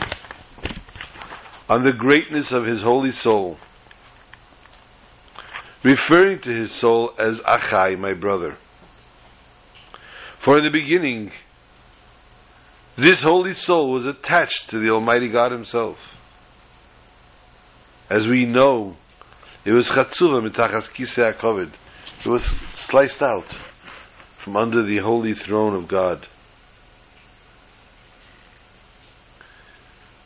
on 1.67 1.83
the 1.83 1.93
greatness 1.93 2.51
of 2.51 2.65
his 2.65 2.81
holy 2.81 3.11
soul, 3.11 3.57
referring 5.83 6.39
to 6.41 6.53
his 6.53 6.71
soul 6.71 7.13
as 7.17 7.39
Achai, 7.39 7.97
my 7.97 8.13
brother. 8.13 8.57
For 10.37 10.57
in 10.57 10.63
the 10.63 10.69
beginning, 10.69 11.31
this 12.97 13.23
holy 13.23 13.53
soul 13.53 13.91
was 13.91 14.05
attached 14.05 14.69
to 14.71 14.79
the 14.79 14.89
Almighty 14.89 15.29
God 15.29 15.51
Himself. 15.51 16.15
As 18.09 18.27
we 18.27 18.45
know, 18.45 18.97
it 19.63 19.71
was 19.71 19.87
Chatzuva 19.87 20.47
mitachas 20.47 20.89
kisei 20.89 21.33
hakovid. 21.33 21.71
It 22.23 22.27
was 22.27 22.45
sliced 22.75 23.23
out 23.23 23.51
from 24.37 24.55
under 24.55 24.83
the 24.83 24.97
holy 24.97 25.33
throne 25.33 25.73
of 25.73 25.87
God. 25.87 26.27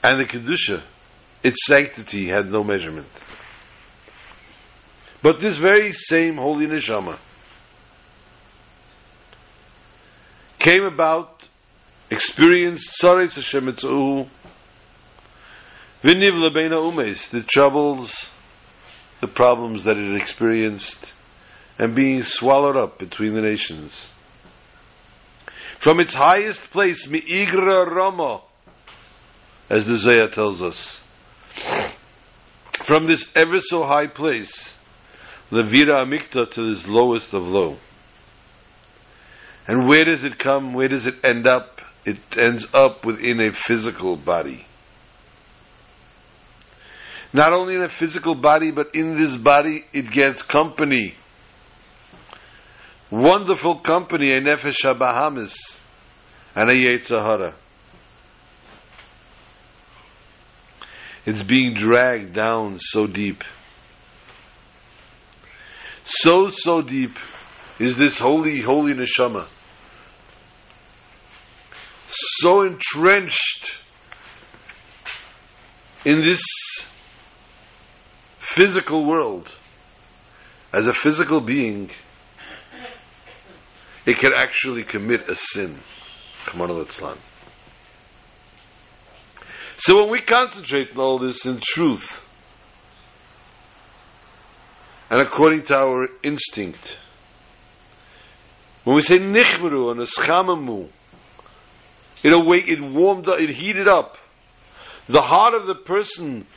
And 0.03 0.19
the 0.19 0.25
Kedusha, 0.25 0.81
its 1.41 1.65
sanctity 1.65 2.27
had 2.27 2.51
no 2.51 2.65
measurement. 2.65 3.07
But 5.21 5.39
this 5.39 5.55
very 5.55 5.93
same 5.93 6.35
holy 6.35 6.67
neshama 6.67 7.17
came 10.59 10.83
about, 10.83 11.47
experienced 12.11 12.91
Tzaretz 13.01 13.35
Hashem 13.35 13.67
Etzuhu, 13.67 14.27
Viniv 16.03 16.33
Lebeina 16.33 16.75
Umes, 16.75 17.29
the 17.29 17.41
troubles, 17.41 18.29
the 19.21 19.27
problems 19.27 19.85
that 19.85 19.97
it 19.97 20.15
experienced, 20.15 21.13
and 21.77 21.95
being 21.95 22.23
swallowed 22.23 22.77
up 22.77 22.97
between 22.97 23.33
the 23.33 23.41
nations. 23.41 24.09
From 25.79 25.99
its 25.99 26.13
highest 26.13 26.71
place, 26.71 27.07
Mi'igra 27.07 27.85
Rama, 27.85 28.41
as 29.69 29.85
the 29.85 29.95
Zayah 29.95 30.33
tells 30.33 30.61
us. 30.61 30.99
From 32.83 33.07
this 33.07 33.29
ever 33.35 33.59
so 33.59 33.83
high 33.85 34.07
place, 34.07 34.73
Levira 35.51 36.05
Amikta 36.05 36.49
to 36.51 36.73
this 36.73 36.87
lowest 36.87 37.33
of 37.33 37.47
low. 37.47 37.77
And 39.67 39.87
where 39.87 40.05
does 40.05 40.23
it 40.23 40.37
come? 40.37 40.73
Where 40.73 40.87
does 40.87 41.07
it 41.07 41.23
end 41.23 41.47
up? 41.47 41.81
It 42.05 42.17
ends 42.37 42.67
up 42.73 43.03
within 43.03 43.41
a 43.41 43.51
physical 43.51 44.15
body. 44.15 44.65
Not 47.33 47.53
only 47.53 47.75
in 47.75 47.81
a 47.81 47.89
physical 47.89 48.35
body, 48.35 48.71
but 48.71 48.93
in 48.93 49.17
this 49.17 49.35
body 49.35 49.85
it 49.91 50.11
gets 50.11 50.41
company. 50.43 51.15
Wonderful 53.17 53.75
company, 53.75 54.33
a 54.33 54.41
Nefesh 54.41 54.83
HaBahamis 54.83 55.79
and 56.53 56.69
a 56.69 56.73
Yetzer 56.73 57.21
Hara. 57.21 57.55
It's 61.25 61.41
being 61.41 61.75
dragged 61.75 62.33
down 62.33 62.77
so 62.77 63.07
deep. 63.07 63.45
So, 66.03 66.49
so 66.49 66.81
deep 66.81 67.15
is 67.79 67.95
this 67.95 68.19
holy, 68.19 68.59
holy 68.59 68.93
neshama. 68.93 69.47
So 72.09 72.63
entrenched 72.63 73.77
in 76.03 76.19
this 76.19 76.43
physical 78.39 79.05
world, 79.05 79.55
as 80.73 80.85
a 80.87 80.93
physical 80.93 81.39
being, 81.39 81.91
it 84.05 84.17
can 84.17 84.31
actually 84.35 84.83
commit 84.83 85.27
a 85.29 85.35
sin. 85.35 85.79
So 89.77 89.95
when 89.95 90.09
we 90.11 90.21
concentrate 90.21 90.91
on 90.91 90.99
all 90.99 91.19
this 91.19 91.45
in 91.45 91.59
truth, 91.61 92.25
and 95.09 95.21
according 95.21 95.63
to 95.65 95.77
our 95.77 96.07
instinct, 96.23 96.97
when 98.83 98.95
we 98.95 99.01
say 99.01 99.17
nichmeru 99.17 99.91
and 99.91 100.01
eschamamu, 100.01 100.89
it 102.23 102.33
awake, 102.33 102.67
it 102.67 102.81
warmed 102.81 103.27
up, 103.27 103.39
it 103.39 103.49
heated 103.49 103.87
up. 103.87 104.17
The 105.07 105.21
heart 105.21 105.53
of 105.53 105.67
the 105.67 105.75
person 105.75 106.47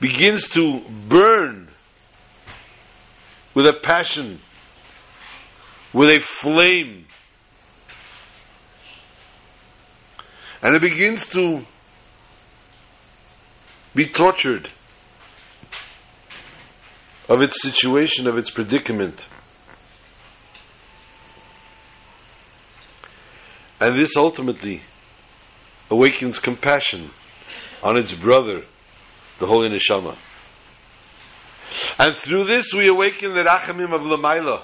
begins 0.00 0.48
to 0.50 0.80
burn 1.08 1.68
with 3.54 3.66
a 3.66 3.72
passion, 3.72 4.40
with 5.92 6.10
a 6.10 6.20
flame. 6.20 7.06
And 10.62 10.74
it 10.74 10.82
begins 10.82 11.26
to 11.28 11.62
be 13.94 14.06
tortured 14.06 14.72
of 17.28 17.40
its 17.40 17.60
situation, 17.62 18.26
of 18.26 18.36
its 18.36 18.50
predicament. 18.50 19.26
And 23.80 23.98
this 23.98 24.16
ultimately 24.16 24.82
awakens 25.90 26.38
compassion 26.38 27.10
on 27.82 27.96
its 27.96 28.12
brother, 28.12 28.64
the 29.38 29.46
Holy 29.46 29.68
Neshama. 29.68 30.16
And 31.98 32.16
through 32.16 32.44
this 32.44 32.72
we 32.74 32.88
awaken 32.88 33.34
the 33.34 33.44
Rachamim 33.44 33.94
of 33.94 34.00
Lamaila. 34.00 34.62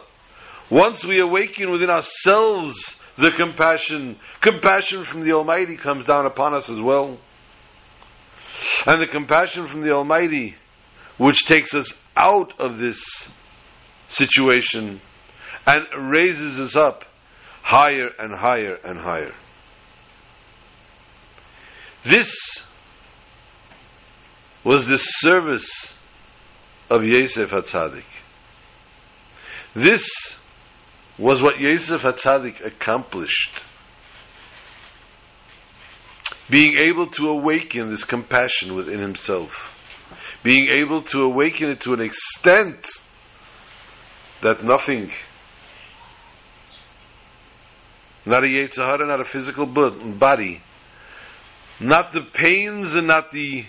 Once 0.70 1.04
we 1.04 1.20
awaken 1.20 1.70
within 1.70 1.90
ourselves 1.90 2.96
the 3.16 3.30
compassion, 3.30 4.18
compassion 4.40 5.04
from 5.04 5.22
the 5.22 5.32
Almighty 5.32 5.76
comes 5.76 6.04
down 6.04 6.26
upon 6.26 6.54
us 6.54 6.68
as 6.68 6.80
well. 6.80 7.18
And 8.86 9.00
the 9.00 9.06
compassion 9.06 9.68
from 9.68 9.82
the 9.82 9.92
Almighty, 9.92 10.56
which 11.18 11.44
takes 11.44 11.74
us 11.74 11.92
out 12.16 12.58
of 12.58 12.78
this 12.78 13.02
situation 14.08 15.00
and 15.66 16.10
raises 16.10 16.58
us 16.58 16.76
up 16.76 17.04
higher 17.62 18.08
and 18.18 18.34
higher 18.34 18.74
and 18.84 18.98
higher. 18.98 19.34
This 22.04 22.36
was 24.62 24.86
the 24.86 24.98
service 24.98 25.94
of 26.90 27.04
Yosef 27.04 27.50
HaTzadik. 27.50 28.04
This 29.74 30.06
was 31.18 31.42
what 31.42 31.60
Yosef 31.60 32.02
HaTzadik 32.02 32.64
accomplished. 32.64 33.60
Being 36.50 36.78
able 36.78 37.06
to 37.08 37.28
awaken 37.28 37.90
this 37.90 38.04
compassion 38.04 38.74
within 38.74 38.98
himself, 38.98 39.78
being 40.42 40.68
able 40.68 41.02
to 41.02 41.20
awaken 41.20 41.70
it 41.70 41.80
to 41.82 41.94
an 41.94 42.00
extent 42.00 42.86
that 44.42 44.62
nothing, 44.62 45.10
not 48.26 48.44
a 48.44 48.46
Yetzirah, 48.46 49.06
not 49.06 49.20
a 49.20 49.24
physical 49.24 49.64
body, 49.64 50.60
not 51.80 52.12
the 52.12 52.22
pains 52.22 52.94
and 52.94 53.06
not 53.06 53.32
the 53.32 53.64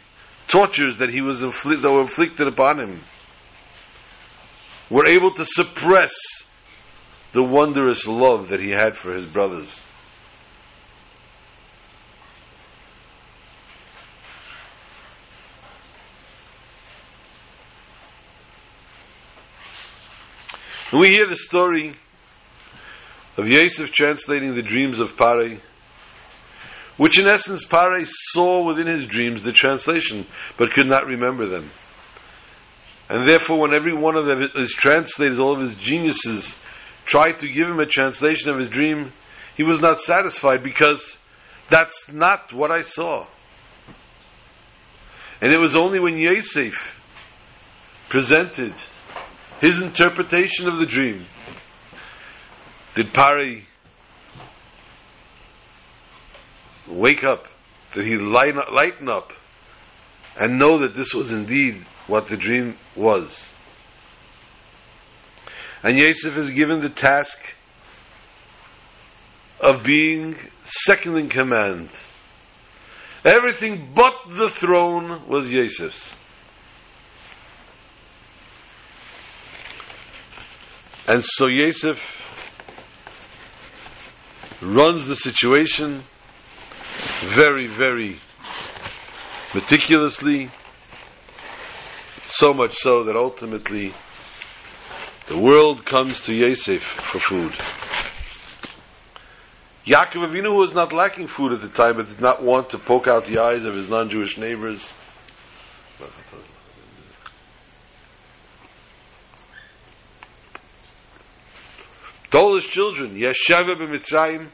tortures 0.48 0.98
that 0.98 1.10
he 1.10 1.22
was 1.22 1.40
that 1.40 1.82
were 1.84 2.02
inflicted 2.02 2.48
upon 2.48 2.80
him, 2.80 3.02
were 4.90 5.08
able 5.08 5.34
to 5.34 5.46
suppress 5.46 6.14
the 7.36 7.44
wondrous 7.44 8.08
love 8.08 8.48
that 8.48 8.62
he 8.62 8.70
had 8.70 8.96
for 8.96 9.14
his 9.14 9.26
brothers. 9.26 9.82
we 20.94 21.10
hear 21.10 21.28
the 21.28 21.36
story 21.36 21.94
of 23.36 23.50
Yosef 23.50 23.92
translating 23.92 24.56
the 24.56 24.62
dreams 24.62 25.02
of 25.02 25.18
Pare, 25.18 25.60
which 26.96 27.20
in 27.20 27.28
essence 27.28 27.66
Pare 27.66 28.00
saw 28.06 28.64
within 28.66 28.88
his 28.88 29.06
dreams 29.06 29.42
the 29.42 29.52
translation, 29.52 30.26
but 30.58 30.72
could 30.72 30.88
not 30.88 31.06
remember 31.06 31.46
them. 31.46 31.70
And 33.10 33.28
therefore, 33.28 33.60
when 33.60 33.74
every 33.74 33.94
one 33.94 34.16
of 34.16 34.26
them 34.26 34.42
is 34.56 34.72
translated, 34.72 35.38
all 35.38 35.62
of 35.62 35.68
his 35.68 35.78
geniuses, 35.78 36.56
tried 37.06 37.40
to 37.40 37.48
give 37.48 37.68
him 37.68 37.80
a 37.80 37.86
translation 37.86 38.50
of 38.50 38.60
his 38.60 38.70
dream, 38.70 39.12
he 39.56 39.64
was 39.64 39.80
not 39.80 40.02
satisfied 40.02 40.64
because 40.64 41.18
that's 41.70 42.12
not 42.12 42.54
what 42.54 42.72
I 42.72 42.82
saw. 42.82 43.28
And 45.42 45.54
it 45.54 45.60
was 45.60 45.76
only 45.76 46.00
when 46.00 46.18
Yosef 46.18 46.74
presented 48.10 48.74
his 49.62 49.82
interpretation 49.82 50.68
of 50.68 50.80
the 50.80 50.86
dream, 50.86 51.26
did 52.96 53.14
Pari 53.14 53.68
wake 56.88 57.24
up? 57.24 57.48
Did 57.94 58.06
he 58.06 58.18
lighten 58.18 59.10
up 59.10 59.32
and 60.38 60.60
know 60.60 60.80
that 60.80 60.96
this 60.96 61.14
was 61.14 61.32
indeed 61.32 61.86
what 62.08 62.28
the 62.28 62.38
dream 62.38 62.78
was. 62.96 63.50
And 65.86 66.00
Yosef 66.00 66.36
is 66.36 66.50
given 66.50 66.80
the 66.80 66.90
task 66.90 67.38
of 69.60 69.84
being 69.84 70.36
second 70.66 71.16
in 71.16 71.30
command. 71.30 71.90
Everything 73.24 73.92
but 73.94 74.14
the 74.32 74.50
throne 74.50 75.30
was 75.30 75.46
Yosef's. 75.46 76.16
And 81.08 81.24
so 81.24 81.46
Yosef 81.46 82.00
runs 84.64 85.06
the 85.06 85.16
situation 85.16 86.02
very, 87.26 87.68
very 87.68 88.20
meticulously, 89.54 90.50
so 92.26 92.54
much 92.54 92.74
so 92.74 93.04
that 93.04 93.16
ultimately 93.16 93.94
the 95.28 95.40
world 95.40 95.86
comes 95.86 96.22
to 96.22 96.34
Yosef 96.34 96.84
for 96.84 97.20
food. 97.20 97.54
Yaakov 99.86 100.30
Avinu, 100.30 100.48
who 100.48 100.56
was 100.56 100.74
not 100.74 100.92
lacking 100.94 101.28
food 101.28 101.52
at 101.54 101.62
the 101.62 101.70
time, 101.70 101.98
but 101.98 102.08
did 102.08 102.20
not 102.20 102.44
want 102.44 102.72
to 102.72 102.78
poke 102.78 103.08
out 103.08 103.26
the 103.26 103.40
eyes 103.40 103.66
of 103.66 103.76
his 103.76 103.88
non-Jewish 103.88 104.38
neighbors, 104.38 104.96
told 112.32 112.62
his 112.62 112.72
children, 112.72 113.16
Yeshava 113.16 113.76
b'Mitzrayim, 113.76 114.50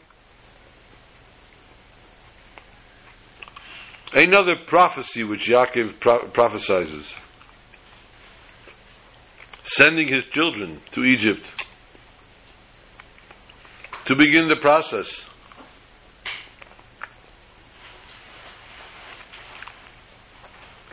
another 4.13 4.55
prophecy 4.67 5.23
which 5.23 5.47
Yaakov 5.47 5.99
pro- 5.99 6.27
prophesizes, 6.27 7.15
sending 9.63 10.07
his 10.07 10.25
children 10.25 10.79
to 10.91 11.03
Egypt 11.03 11.45
to 14.05 14.15
begin 14.15 14.47
the 14.47 14.57
process. 14.57 15.23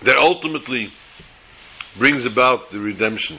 That 0.03 0.17
ultimately 0.17 0.93
brings 1.97 2.25
about 2.25 2.71
the 2.71 2.79
redemption. 2.79 3.39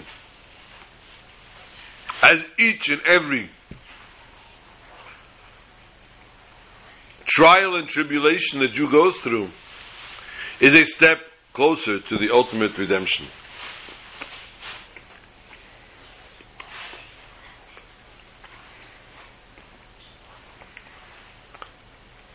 As 2.21 2.43
each 2.57 2.89
and 2.89 3.01
every 3.07 3.49
trial 7.25 7.75
and 7.75 7.87
tribulation 7.87 8.59
that 8.59 8.73
Jew 8.73 8.91
goes 8.91 9.15
through 9.17 9.49
is 10.59 10.73
a 10.73 10.83
step 10.83 11.19
closer 11.53 11.99
to 11.99 12.17
the 12.17 12.31
ultimate 12.33 12.77
redemption. 12.77 13.25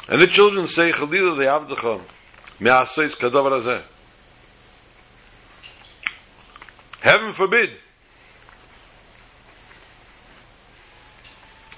And 0.08 0.20
the 0.20 0.26
children 0.26 0.66
say, 0.66 0.90
Chalila 0.90 1.36
the 1.38 1.44
Avdecha, 1.76 2.02
Me'asois 2.60 3.14
Kadovar 3.14 3.60
Hazeh. 3.60 3.82
Heaven 7.00 7.32
forbid 7.32 7.70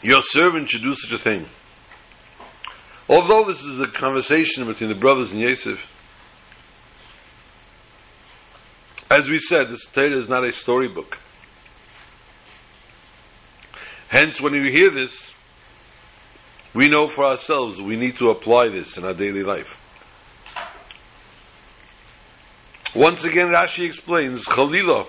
your 0.03 0.23
servant 0.23 0.71
should 0.71 0.83
do 0.83 0.95
such 0.95 1.13
a 1.13 1.23
thing. 1.23 1.47
Although 3.09 3.45
this 3.45 3.63
is 3.63 3.81
a 3.81 3.89
conversation 3.89 4.67
between 4.67 4.89
the 4.89 4.97
brothers 4.97 5.31
and 5.31 5.41
Yosef, 5.41 5.85
as 9.11 9.29
we 9.29 9.39
said, 9.39 9.69
this 9.71 9.85
Torah 9.87 10.17
is 10.17 10.29
not 10.29 10.45
a 10.45 10.53
storybook. 10.53 11.17
Hence, 14.09 14.41
when 14.41 14.55
you 14.55 14.71
hear 14.73 14.91
this, 14.91 15.31
we 16.77 16.91
know 16.91 17.09
for 17.09 17.25
ourselves 17.25 17.81
we 17.81 17.97
need 17.97 18.19
to 18.19 18.29
apply 18.29 18.69
this 18.69 18.99
in 18.99 19.05
our 19.07 19.15
daily 19.15 19.43
life. 19.43 19.81
Once 22.95 23.25
again, 23.25 23.47
Rashi 23.47 23.87
explains, 23.87 24.45
Chalila, 24.45 25.07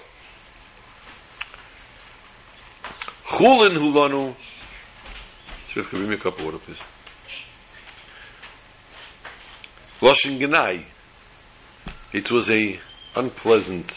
Chulin 3.26 3.78
hulanu, 3.78 4.36
Shifka, 5.70 5.92
give 5.92 6.08
me 6.08 6.16
a 6.16 6.18
cup 6.18 6.40
of 6.40 6.46
water, 6.46 6.58
please. 6.58 6.80
Lashon 10.00 10.40
Genai. 10.40 10.86
It 12.14 12.32
was 12.32 12.50
a 12.50 12.80
unpleasant 13.16 13.92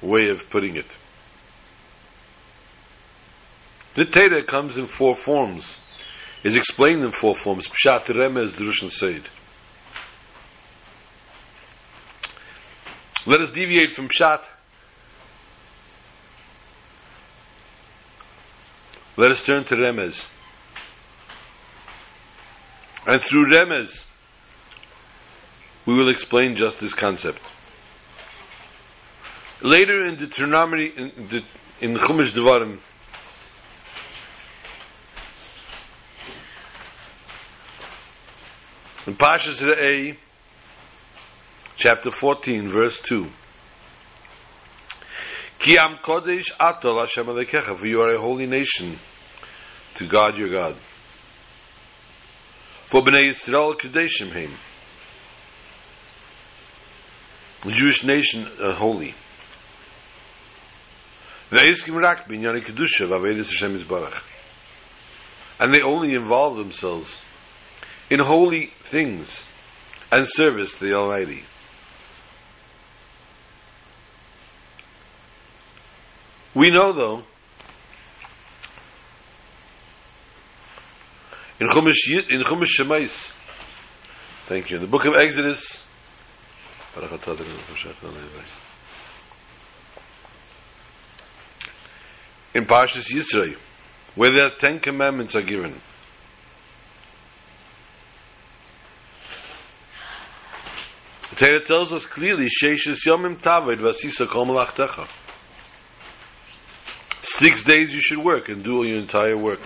way 0.00 0.28
of 0.28 0.48
putting 0.50 0.76
it. 0.76 0.86
The 3.96 4.04
Torah 4.04 4.44
comes 4.44 4.78
in 4.78 4.86
four 4.86 5.16
forms 5.16 5.76
is 6.46 6.56
explained 6.56 7.02
in 7.02 7.10
four 7.10 7.34
forms. 7.36 7.66
Pshat, 7.66 8.04
Remez, 8.04 8.50
Drush, 8.50 8.82
and 8.82 8.92
Seid. 8.92 9.24
Let 13.26 13.40
us 13.40 13.50
deviate 13.50 13.90
from 13.90 14.08
Pshat. 14.08 14.44
Let 19.16 19.32
us 19.32 19.44
turn 19.44 19.64
to 19.64 19.74
Remez. 19.74 20.24
And 23.08 23.20
through 23.20 23.50
Remez, 23.50 24.04
we 25.84 25.94
will 25.94 26.10
explain 26.10 26.54
just 26.54 26.78
this 26.78 26.94
concept. 26.94 27.40
Later 29.62 30.04
in 30.04 30.16
Deuteronomy, 30.16 30.92
in, 30.96 31.10
in 31.80 31.96
Chumash 31.96 32.30
Devarim, 32.30 32.78
In 39.06 39.14
Pashas 39.14 39.62
A, 39.64 40.18
chapter 41.76 42.10
14, 42.10 42.68
verse 42.72 43.00
2. 43.02 43.28
Ki 45.60 45.78
am 45.78 45.98
kodesh 46.04 46.50
atol 46.58 47.00
Hashem 47.02 47.26
alekecha, 47.26 47.78
for 47.78 47.86
you 47.86 48.00
are 48.00 48.16
a 48.16 48.20
holy 48.20 48.46
nation 48.46 48.98
to 49.94 50.08
God 50.08 50.36
your 50.36 50.48
God. 50.48 50.76
For 52.86 53.00
Bnei 53.00 53.30
Yisrael 53.30 53.78
kadeshim 53.78 54.32
him. 54.32 54.52
The 57.62 57.70
Jewish 57.70 58.02
nation 58.02 58.48
are 58.60 58.72
holy. 58.72 59.14
Ve'iskim 61.50 61.94
rak 61.94 62.28
binyani 62.28 62.66
kedusha 62.66 63.06
v'avedis 63.08 63.50
Hashem 63.50 63.78
Yisbarach. 63.78 64.20
And 65.60 65.72
they 65.72 65.82
only 65.82 66.14
involve 66.14 66.56
themselves 66.56 67.20
in 68.10 68.20
holy 68.20 68.72
things 68.90 69.44
and 70.10 70.26
service 70.28 70.74
to 70.74 70.84
the 70.86 70.94
Almighty. 70.94 71.42
We 76.54 76.70
know 76.70 76.92
though, 76.92 77.22
in 81.60 81.68
Chumash, 81.68 82.30
in 82.30 82.42
Chumash 82.42 82.78
Shemais, 82.78 83.30
thank 84.46 84.70
you, 84.70 84.76
in 84.76 84.82
the 84.82 84.88
book 84.88 85.04
of 85.04 85.14
Exodus, 85.16 85.82
in 92.54 92.64
Parshas 92.64 93.12
Yisro, 93.12 93.54
where 94.14 94.30
the 94.30 94.50
Ten 94.58 94.80
Commandments 94.80 95.36
are 95.36 95.42
given, 95.42 95.78
Torah 101.36 101.60
tells 101.60 101.92
us 101.92 102.06
clearly, 102.06 102.46
Sheishis 102.46 103.00
Yomim 103.06 103.42
Taved 103.42 103.80
Vasisa 103.80 104.26
Kol 104.26 104.46
Malachtecha. 104.46 105.06
Six 107.22 107.62
days 107.62 107.94
you 107.94 108.00
should 108.00 108.24
work 108.24 108.48
and 108.48 108.64
do 108.64 108.78
all 108.78 108.86
your 108.86 108.98
entire 108.98 109.36
work. 109.36 109.60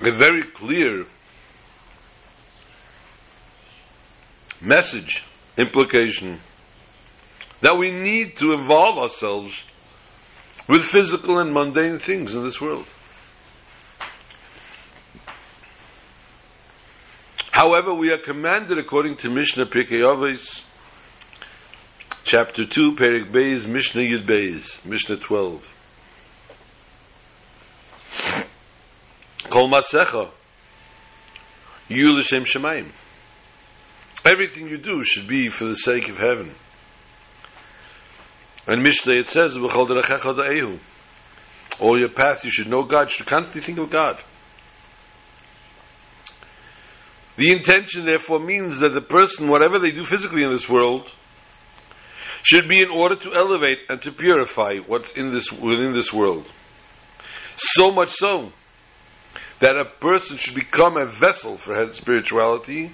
A 0.00 0.12
very 0.12 0.42
clear 0.42 1.06
message, 4.60 5.24
implication 5.56 6.38
that 7.60 7.76
we 7.76 7.90
need 7.90 8.36
to 8.36 8.52
involve 8.52 8.98
ourselves 8.98 9.54
with 10.68 10.84
physical 10.84 11.38
and 11.38 11.52
mundane 11.52 11.98
things 11.98 12.34
in 12.34 12.42
this 12.44 12.60
world. 12.60 12.86
However, 17.50 17.92
we 17.92 18.10
are 18.10 18.18
commanded 18.18 18.78
according 18.78 19.16
to 19.18 19.30
Mishnah 19.30 19.66
Pirkei 19.66 20.02
Avos, 20.02 20.62
chapter 22.22 22.64
2, 22.64 22.92
Perik 22.92 23.32
Beis, 23.32 23.66
Mishnah 23.66 24.02
Yud 24.02 24.26
Beis, 24.26 24.84
Mishnah 24.84 25.16
12. 25.16 25.74
Kol 29.50 29.68
Masecha, 29.68 30.30
you 31.88 32.12
l'shem 32.12 32.44
shemayim. 32.44 32.92
Everything 34.24 34.68
you 34.68 34.78
do 34.78 35.02
should 35.02 35.26
be 35.26 35.48
for 35.48 35.64
the 35.64 35.74
sake 35.74 36.08
of 36.08 36.18
heaven. 36.18 36.54
And 38.68 38.82
Mishnah 38.82 39.14
it 39.14 39.28
says. 39.28 39.56
All 41.80 41.98
your 41.98 42.08
paths, 42.10 42.44
you 42.44 42.50
should 42.50 42.68
know 42.68 42.84
God. 42.84 43.08
You 43.08 43.14
should 43.14 43.26
constantly 43.26 43.62
think 43.62 43.78
of 43.78 43.90
God. 43.90 44.20
The 47.36 47.50
intention, 47.52 48.04
therefore, 48.04 48.40
means 48.40 48.80
that 48.80 48.94
the 48.94 49.00
person, 49.00 49.48
whatever 49.48 49.78
they 49.78 49.92
do 49.92 50.04
physically 50.04 50.42
in 50.42 50.50
this 50.50 50.68
world, 50.68 51.10
should 52.42 52.68
be 52.68 52.80
in 52.80 52.90
order 52.90 53.16
to 53.16 53.32
elevate 53.32 53.78
and 53.88 54.02
to 54.02 54.12
purify 54.12 54.78
what's 54.78 55.12
in 55.12 55.32
this 55.32 55.50
within 55.50 55.92
this 55.94 56.12
world. 56.12 56.46
So 57.56 57.90
much 57.90 58.10
so 58.10 58.52
that 59.60 59.76
a 59.76 59.84
person 59.84 60.36
should 60.36 60.54
become 60.54 60.96
a 60.96 61.06
vessel 61.06 61.56
for 61.56 61.92
spirituality, 61.94 62.90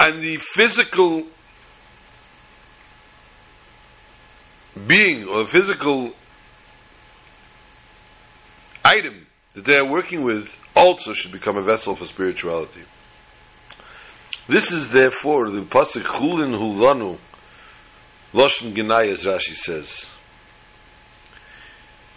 and 0.00 0.22
the 0.22 0.38
physical 0.38 1.26
being 4.86 5.24
or 5.28 5.44
the 5.44 5.48
physical 5.50 6.12
item 8.84 9.26
that 9.54 9.64
they 9.64 9.76
are 9.76 9.84
working 9.84 10.22
with 10.22 10.48
also 10.74 11.12
should 11.12 11.32
become 11.32 11.56
a 11.56 11.62
vessel 11.62 11.94
for 11.94 12.06
spirituality. 12.06 12.82
This 14.48 14.72
is 14.72 14.88
therefore 14.88 15.50
the 15.50 15.62
pasuk 15.62 16.04
Chulin 16.04 16.52
Hulanu 16.52 17.18
Loshen 18.32 19.10
as 19.10 19.24
Rashi 19.24 19.54
says 19.54 20.06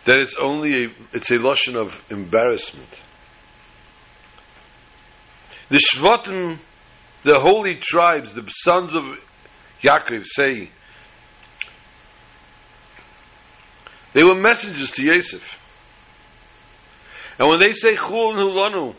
that 0.05 0.19
it's 0.19 0.35
only 0.37 0.85
a, 0.85 0.89
it's 1.13 1.29
a 1.31 1.35
Loshen 1.35 1.75
of 1.75 2.03
embarrassment. 2.09 2.87
The 5.69 5.77
Shvatim, 5.77 6.59
the 7.23 7.39
holy 7.39 7.75
tribes, 7.75 8.33
the 8.33 8.47
sons 8.49 8.95
of 8.95 9.03
Yaakov 9.83 10.23
say 10.25 10.71
they 14.17 14.23
were 14.23 14.33
messengers 14.33 14.89
to 14.89 15.03
Yosef. 15.03 15.59
And 17.37 17.47
when 17.49 17.59
they 17.59 17.71
say 17.73 17.95
Chul 17.95 18.31
and 18.31 18.39
Hulanu, 18.39 18.95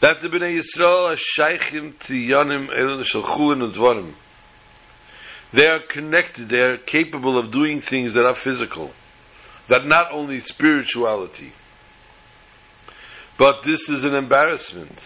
that 0.00 0.20
the 0.20 0.28
Bnei 0.28 0.58
Yisrael 0.58 1.12
are 1.12 1.14
shaykhim 1.14 1.96
to 2.00 2.14
Yanim 2.14 2.68
Elon 2.76 3.04
Shal 3.04 3.22
Chul. 3.22 4.12
They 5.52 5.68
are 5.68 5.78
connected, 5.88 6.48
they 6.48 6.62
are 6.62 6.78
capable 6.78 7.38
of 7.38 7.52
doing 7.52 7.80
things 7.80 8.14
that 8.14 8.26
are 8.26 8.34
physical, 8.34 8.90
that 9.68 9.86
not 9.86 10.10
only 10.10 10.40
spirituality, 10.40 11.52
but 13.38 13.62
this 13.64 13.88
is 13.88 14.02
an 14.02 14.16
embarrassment. 14.16 14.98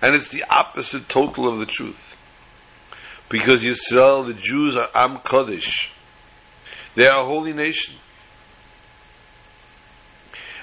And 0.00 0.14
it's 0.14 0.28
the 0.28 0.44
opposite 0.48 1.08
total 1.08 1.48
of 1.48 1.58
the 1.58 1.66
truth. 1.66 2.14
Because 3.28 3.64
Yisrael, 3.64 4.28
the 4.28 4.34
Jews 4.34 4.76
are 4.76 4.88
Am 4.94 5.18
Kodesh. 5.18 5.88
They 6.94 7.06
are 7.06 7.22
a 7.22 7.26
holy 7.26 7.52
nation 7.52 7.94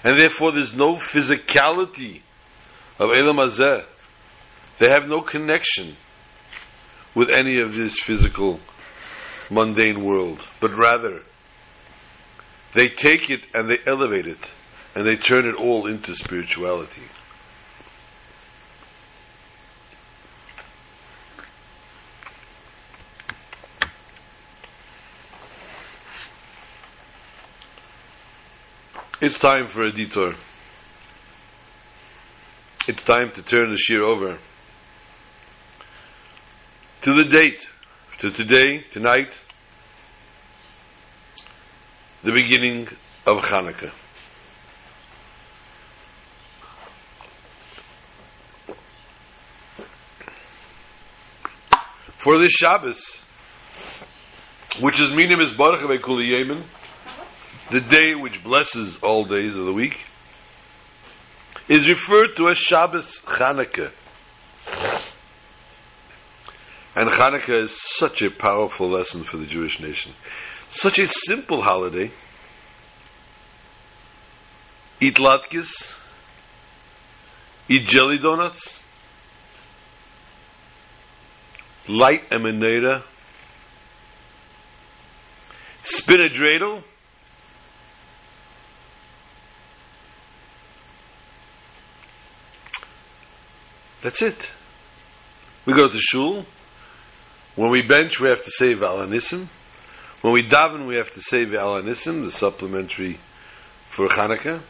and 0.04 0.20
therefore 0.20 0.52
there's 0.54 0.74
no 0.74 0.96
physicality 0.96 2.22
of 2.98 3.10
Elam 3.12 3.38
Hazeh. 3.38 3.86
They 4.78 4.90
have 4.90 5.08
no 5.08 5.22
connection 5.22 5.98
with 7.14 7.30
any 7.30 7.60
of 7.60 7.74
this 7.74 8.00
physical, 8.00 8.60
mundane 9.50 10.04
world, 10.04 10.40
but 10.62 10.76
rather 10.76 11.24
they 12.74 12.88
take 12.88 13.30
it 13.30 13.42
and 13.54 13.70
they 13.70 13.80
elevate 13.86 14.28
it 14.28 14.52
and 14.96 15.06
they 15.06 15.16
turn 15.16 15.46
it 15.46 15.56
all 15.56 15.88
into 15.88 16.16
spirituality. 16.16 17.02
It's 29.22 29.38
time 29.38 29.68
for 29.68 29.84
a 29.84 29.92
detour. 29.92 30.36
It's 32.88 33.04
time 33.04 33.32
to 33.34 33.42
turn 33.42 33.70
the 33.70 33.78
shear 33.78 34.02
over 34.02 34.38
to 37.02 37.14
the 37.14 37.26
date, 37.26 37.68
to 38.20 38.32
today, 38.32 38.86
tonight, 38.90 39.34
the 42.24 42.32
beginning 42.32 42.88
of 43.28 43.40
Hanukkah. 43.40 43.92
For 52.20 52.38
this 52.38 52.52
Shabbos, 52.52 53.04
which 54.80 55.02
is 55.02 55.10
Minim 55.10 55.42
is 55.42 55.52
Baruch 55.52 55.82
Yemen, 55.82 56.64
the 57.72 57.82
day 57.82 58.16
which 58.16 58.44
blesses 58.44 58.98
all 59.02 59.26
days 59.26 59.56
of 59.56 59.66
the 59.66 59.74
week, 59.74 59.96
is 61.68 61.88
referred 61.88 62.36
to 62.36 62.50
as 62.50 62.58
Shabbos 62.58 63.20
Chanukah. 63.20 63.92
And 66.96 67.10
Chanukah 67.12 67.64
is 67.66 67.80
such 67.98 68.22
a 68.24 68.32
powerful 68.32 68.90
lesson 68.90 69.24
for 69.24 69.38
the 69.38 69.46
Jewish 69.46 69.80
nation. 69.80 70.14
Such 70.70 71.00
a 71.00 71.08
simple 71.08 71.62
holiday. 71.62 72.12
Eat 75.00 75.16
latkes, 75.16 75.94
eat 77.70 77.86
jelly 77.88 78.18
donuts, 78.18 78.78
light 81.88 82.24
a 82.32 82.36
menorah, 82.36 83.04
spin 85.84 86.22
a 86.22 86.30
dreidel, 86.30 86.84
That's 94.02 94.22
it. 94.22 94.50
We 95.66 95.74
go 95.74 95.88
to 95.88 96.00
shul. 96.00 96.46
When 97.56 97.72
we 97.72 97.82
bench, 97.82 98.20
we 98.20 98.30
have 98.30 98.44
to 98.44 98.52
say 98.52 98.74
V'al 98.74 99.06
HaNissim. 99.06 99.48
When 100.22 100.34
we 100.34 100.44
daven, 100.44 100.88
we 100.88 100.96
have 100.96 101.12
to 101.12 101.22
say 101.22 101.46
V'al 101.46 101.82
HaNissim, 101.82 102.26
the 102.26 102.32
supplementary 102.32 103.20
for 103.90 104.08
Hanukkah. 104.08 104.62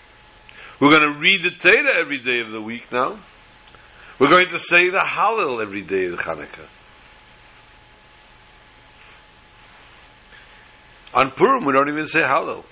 We're 0.80 0.90
going 0.90 1.14
to 1.14 1.20
read 1.20 1.44
the 1.44 1.52
Torah 1.52 2.00
every 2.02 2.20
day 2.20 2.40
of 2.40 2.50
the 2.50 2.62
week 2.62 2.92
now. 2.92 3.20
We're 4.18 4.30
going 4.30 4.50
to 4.50 4.60
say 4.60 4.90
the 4.90 5.00
Hallel 5.00 5.62
every 5.62 5.82
day 5.82 6.06
of 6.06 6.20
Hanukkah. 6.20 6.68
On 11.14 11.32
Purim, 11.32 11.66
we 11.66 11.74
don't 11.74 11.90
even 11.90 12.08
say 12.08 12.22
Hallel. 12.22 12.64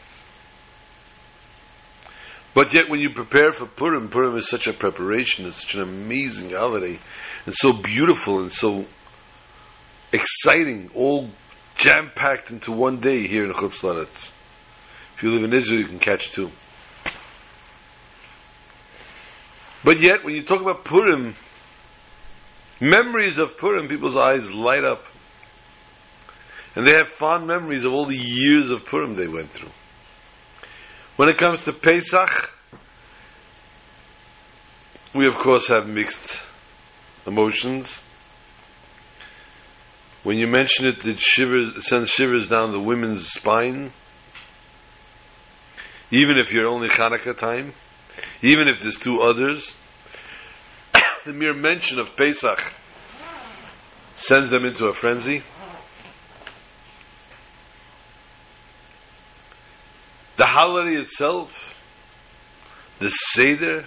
But 2.58 2.74
yet, 2.74 2.89
when 2.89 3.02
you 3.02 3.12
prepare 3.12 3.52
for 3.52 3.67
Purim, 3.67 4.10
Purim 4.10 4.36
is 4.36 4.50
such 4.50 4.65
a 4.65 4.74
preparation, 4.74 5.46
it's 5.46 5.58
such 5.58 5.76
an 5.76 5.82
amazing 5.82 6.54
holiday, 6.54 6.98
and 7.46 7.54
so 7.54 7.72
beautiful 7.72 8.39
and 8.39 8.52
so 8.52 8.88
exciting, 10.12 10.89
all 10.96 11.30
jam 11.76 12.10
packed 12.15 12.50
into 12.50 12.72
one 12.72 13.00
day 13.00 13.28
here 13.28 13.46
in 13.46 13.54
Chutz. 13.54 14.32
If 15.15 15.22
you 15.22 15.34
live 15.34 15.43
in 15.43 15.54
Israel, 15.54 15.82
you 15.82 15.86
can 15.86 16.00
catch 16.00 16.32
two. 16.32 16.50
But 19.84 20.00
yet, 20.00 20.24
when 20.24 20.34
you 20.34 20.43
talk 20.43 20.60
about 20.60 20.84
Purim, 20.84 21.36
memories 22.82 23.38
of 23.38 23.56
Purim, 23.60 23.88
people's 23.88 24.17
eyes 24.17 24.52
light 24.52 24.84
up. 24.84 25.04
And 26.76 26.88
they 26.88 26.96
have 26.96 27.10
fond 27.10 27.46
memories 27.46 27.86
of 27.86 27.93
all 27.93 28.08
the 28.08 28.17
years 28.17 28.72
of 28.72 28.84
Purim 28.84 29.13
they 29.13 29.28
went 29.28 29.52
through. 29.52 29.70
When 31.17 31.30
it 31.30 31.39
comes 31.39 31.63
to 31.63 31.73
Pesach, 31.73 32.51
we 35.15 35.27
of 35.27 35.36
course 35.38 35.67
have 35.67 35.88
mixed 35.88 36.39
emotions. 37.25 38.03
When 40.21 40.38
you 40.38 40.45
mention 40.45 40.88
it, 40.88 41.03
it 41.03 41.17
shivers, 41.17 41.88
sends 41.88 42.12
shivers 42.12 42.47
down 42.47 42.71
the 42.71 42.80
women's 42.80 43.27
spine. 43.27 43.93
Even 46.12 46.38
if 46.38 46.53
you're 46.53 46.69
only 46.69 46.88
Hanukkah 46.88 47.36
time, 47.36 47.73
even 48.43 48.67
if 48.67 48.84
there's 48.84 48.99
two 48.99 49.21
others, 49.23 49.73
the 51.25 51.34
mere 51.34 51.56
mention 51.56 51.97
of 51.97 52.15
Pesach 52.15 52.73
sends 54.15 54.51
them 54.51 54.65
into 54.65 54.86
a 54.86 54.93
frenzy. 54.93 55.41
The 60.38 60.45
holiday 60.45 61.02
itself, 61.02 61.76
the 63.00 63.10
Seder, 63.10 63.86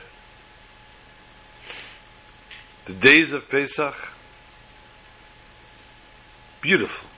the 2.84 2.92
days 2.92 3.32
of 3.32 3.48
Pesach, 3.48 3.96
beautiful, 6.60 7.08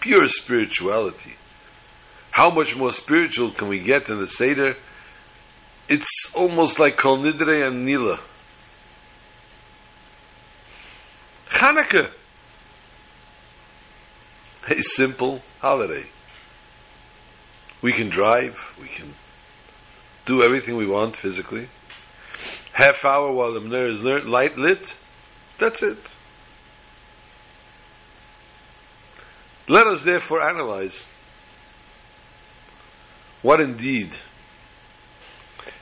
pure 0.00 0.26
spirituality. 0.26 1.34
How 2.30 2.50
much 2.50 2.74
more 2.76 2.92
spiritual 2.92 3.52
can 3.52 3.68
we 3.68 3.80
get 3.80 4.08
in 4.08 4.18
the 4.18 4.28
Seder 4.28 4.76
it's 5.90 6.32
almost 6.36 6.78
like 6.78 6.96
Kol 6.96 7.18
Nidre 7.18 7.66
and 7.66 7.84
Nila. 7.84 8.20
Hanukkah. 11.48 12.12
A 14.68 14.82
simple 14.82 15.42
holiday. 15.58 16.06
We 17.82 17.92
can 17.92 18.08
drive, 18.08 18.74
we 18.80 18.88
can 18.88 19.14
do 20.26 20.42
everything 20.42 20.76
we 20.76 20.86
want 20.86 21.16
physically. 21.16 21.68
Half 22.72 23.04
hour 23.04 23.32
while 23.32 23.52
the 23.52 23.60
menorah 23.60 23.90
is 23.90 24.02
light 24.02 24.56
lit, 24.58 24.96
that's 25.58 25.82
it. 25.82 25.98
Let 29.68 29.86
us 29.86 30.02
therefore 30.02 30.42
analyze 30.42 31.06
what 33.42 33.60
indeed 33.60 34.16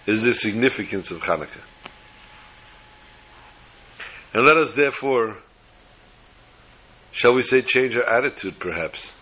is 0.06 0.22
the 0.22 0.32
significance 0.32 1.10
of 1.10 1.20
Hanukkah. 1.20 1.62
And 4.34 4.44
let 4.44 4.56
us 4.56 4.72
therefore, 4.72 5.38
shall 7.12 7.34
we 7.34 7.42
say, 7.42 7.62
change 7.62 7.96
our 7.96 8.04
attitude 8.04 8.58
perhaps 8.58 9.12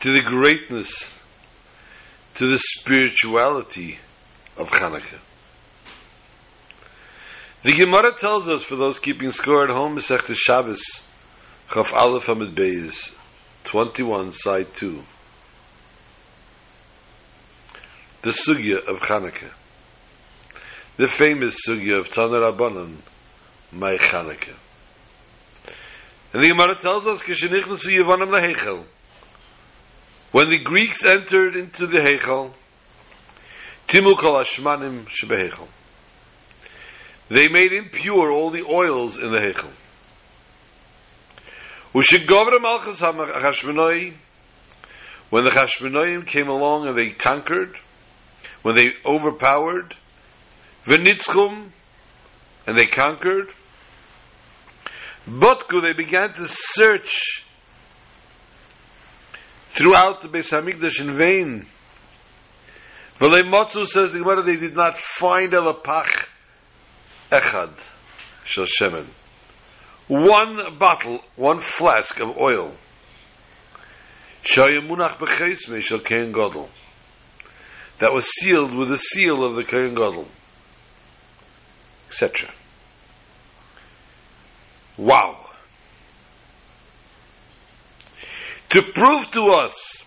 to 0.00 0.12
the 0.12 0.22
greatness, 0.22 1.10
to 2.36 2.46
the 2.46 2.58
spirituality 2.58 3.98
of 4.56 4.68
Hanukkah. 4.68 5.18
The 7.62 7.72
Gemara 7.72 8.12
tells 8.18 8.48
us, 8.48 8.62
for 8.62 8.76
those 8.76 8.98
keeping 8.98 9.30
score 9.30 9.68
at 9.68 9.74
home, 9.74 9.96
Masechta 9.96 10.34
Shabbos, 10.34 10.82
Chaf 11.72 11.92
Aleph 11.92 12.24
Hamid 12.24 12.54
Beis, 12.54 13.14
21, 13.64 14.32
side 14.32 14.72
2. 14.74 15.04
The 18.22 18.30
Sugya 18.30 18.78
of 18.88 19.00
Chanukah. 19.00 19.50
The 20.96 21.08
famous 21.08 21.58
Sugya 21.66 22.00
of 22.00 22.10
Tanar 22.10 22.50
Rabbanan, 22.50 22.96
my 23.72 23.96
Chanukah. 23.98 24.56
And 26.32 26.42
the 26.42 26.48
Gemara 26.48 26.76
tells 26.76 27.06
us, 27.06 27.20
Kishenichnasu 27.20 27.98
Yevanim 27.98 28.30
Lahechel. 28.30 28.84
When 30.32 30.48
the 30.48 30.58
Greeks 30.58 31.04
entered 31.04 31.56
into 31.56 31.86
the 31.88 31.98
Hechel, 31.98 32.52
Timu 33.88 34.16
Kol 34.16 34.42
Ashmanim 34.44 35.06
Shebehechel. 35.08 35.66
They 37.28 37.48
made 37.48 37.72
impure 37.72 38.30
all 38.30 38.50
the 38.50 38.62
oils 38.62 39.18
in 39.18 39.32
the 39.32 39.38
Hechel. 39.38 39.70
Ushigovra 41.92 42.60
Malchus 42.60 43.00
HaChashmonoi, 43.00 44.14
when 45.30 45.44
the 45.44 45.50
Chashmonoim 45.50 46.24
came 46.24 46.48
along 46.48 46.86
and 46.86 46.96
they 46.96 47.10
conquered, 47.10 47.76
when 48.62 48.76
they 48.76 48.92
overpowered, 49.04 49.96
Venitzchum, 50.84 51.70
and 52.68 52.78
they 52.78 52.84
conquered, 52.84 53.48
Botku, 55.28 55.82
they 55.82 55.92
began 55.92 56.32
to 56.34 56.46
search 56.46 57.44
throughout 59.70 60.22
the 60.22 60.28
Beis 60.28 60.50
Hamikdash 60.50 61.00
in 61.00 61.16
vain. 61.16 61.66
V'lei 63.18 63.42
Motzu 63.42 63.86
says 63.86 64.12
the 64.12 64.18
Gemara, 64.18 64.42
they 64.42 64.56
did 64.56 64.74
not 64.74 64.98
find 64.98 65.52
a 65.52 65.60
lapach 65.60 66.26
echad 67.30 67.72
shel 68.44 68.64
shemen 68.64 69.06
one 70.10 70.76
bottle, 70.76 71.20
one 71.36 71.60
flask 71.60 72.18
of 72.18 72.36
oil. 72.36 72.74
That 78.00 78.12
was 78.12 78.26
sealed 78.40 78.74
with 78.74 78.88
the 78.88 78.96
seal 78.96 79.44
of 79.44 79.54
the 79.54 79.62
Kohen 79.62 79.94
Gadol. 79.94 80.26
Etc. 82.08 82.50
Wow. 84.96 85.49
To 88.70 88.82
prove 88.82 89.30
to 89.32 89.56
us 89.62 90.04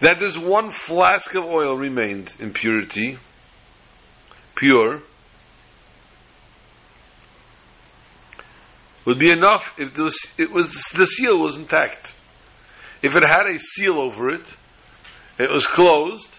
that 0.00 0.20
this 0.20 0.38
one 0.38 0.70
flask 0.70 1.34
of 1.34 1.44
oil 1.44 1.76
remained 1.76 2.34
in 2.38 2.52
purity, 2.52 3.18
pure, 4.54 5.02
would 9.04 9.18
be 9.18 9.30
enough 9.30 9.62
if 9.78 9.98
it 10.38 10.50
was 10.50 10.72
the 10.94 11.06
seal 11.06 11.38
was 11.38 11.56
intact. 11.56 12.14
If 13.02 13.14
it 13.16 13.24
had 13.24 13.46
a 13.46 13.58
seal 13.58 13.98
over 13.98 14.30
it, 14.30 14.44
it 15.38 15.50
was 15.50 15.66
closed, 15.66 16.36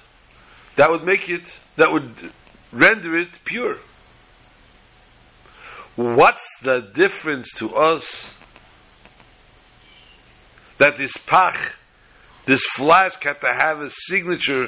that 0.75 0.89
would 0.89 1.03
make 1.03 1.29
it, 1.29 1.57
that 1.75 1.91
would 1.91 2.31
render 2.71 3.17
it 3.17 3.39
pure. 3.43 3.79
What's 5.95 6.45
the 6.61 6.81
difference 6.93 7.51
to 7.55 7.75
us 7.75 8.36
that 10.77 10.97
this 10.97 11.15
pach, 11.17 11.75
this 12.45 12.63
flask 12.75 13.23
had 13.23 13.41
to 13.41 13.47
have 13.51 13.81
a 13.81 13.89
signature 13.89 14.67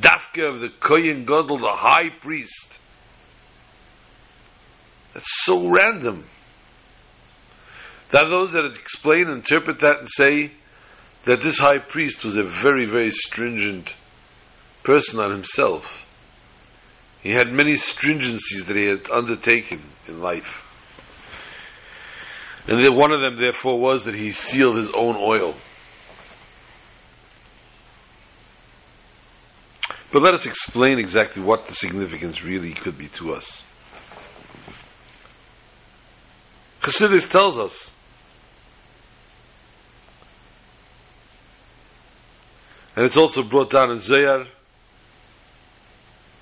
dafka 0.00 0.54
of 0.54 0.60
the 0.60 0.70
Kohen 0.80 1.24
Gadol, 1.24 1.58
the 1.58 1.72
high 1.72 2.08
priest? 2.20 2.78
That's 5.14 5.44
so 5.44 5.68
random. 5.68 6.24
There 8.10 8.24
are 8.24 8.30
those 8.30 8.52
that 8.52 8.64
explain, 8.64 9.28
interpret 9.28 9.80
that, 9.80 10.00
and 10.00 10.08
say 10.10 10.52
that 11.24 11.42
this 11.42 11.58
high 11.58 11.78
priest 11.78 12.24
was 12.24 12.36
a 12.36 12.42
very, 12.42 12.86
very 12.86 13.10
stringent 13.10 13.94
person 14.82 15.20
on 15.20 15.30
himself. 15.30 16.06
He 17.22 17.30
had 17.30 17.52
many 17.52 17.74
stringencies 17.74 18.66
that 18.66 18.76
he 18.76 18.86
had 18.86 19.10
undertaken 19.10 19.80
in 20.08 20.20
life. 20.20 20.61
And 22.66 22.82
that 22.82 22.92
one 22.92 23.12
of 23.12 23.20
them, 23.20 23.36
therefore, 23.38 23.78
was 23.78 24.04
that 24.04 24.14
he 24.14 24.32
sealed 24.32 24.76
his 24.76 24.90
own 24.90 25.16
oil. 25.16 25.54
But 30.12 30.22
let 30.22 30.34
us 30.34 30.46
explain 30.46 30.98
exactly 30.98 31.42
what 31.42 31.66
the 31.66 31.74
significance 31.74 32.44
really 32.44 32.72
could 32.72 32.98
be 32.98 33.08
to 33.08 33.32
us. 33.32 33.62
Chassidus 36.82 37.30
tells 37.30 37.58
us 37.58 37.90
And 42.94 43.06
it's 43.06 43.16
also 43.16 43.42
brought 43.42 43.70
down 43.70 43.90
in 43.90 43.98
Zayar. 43.98 44.46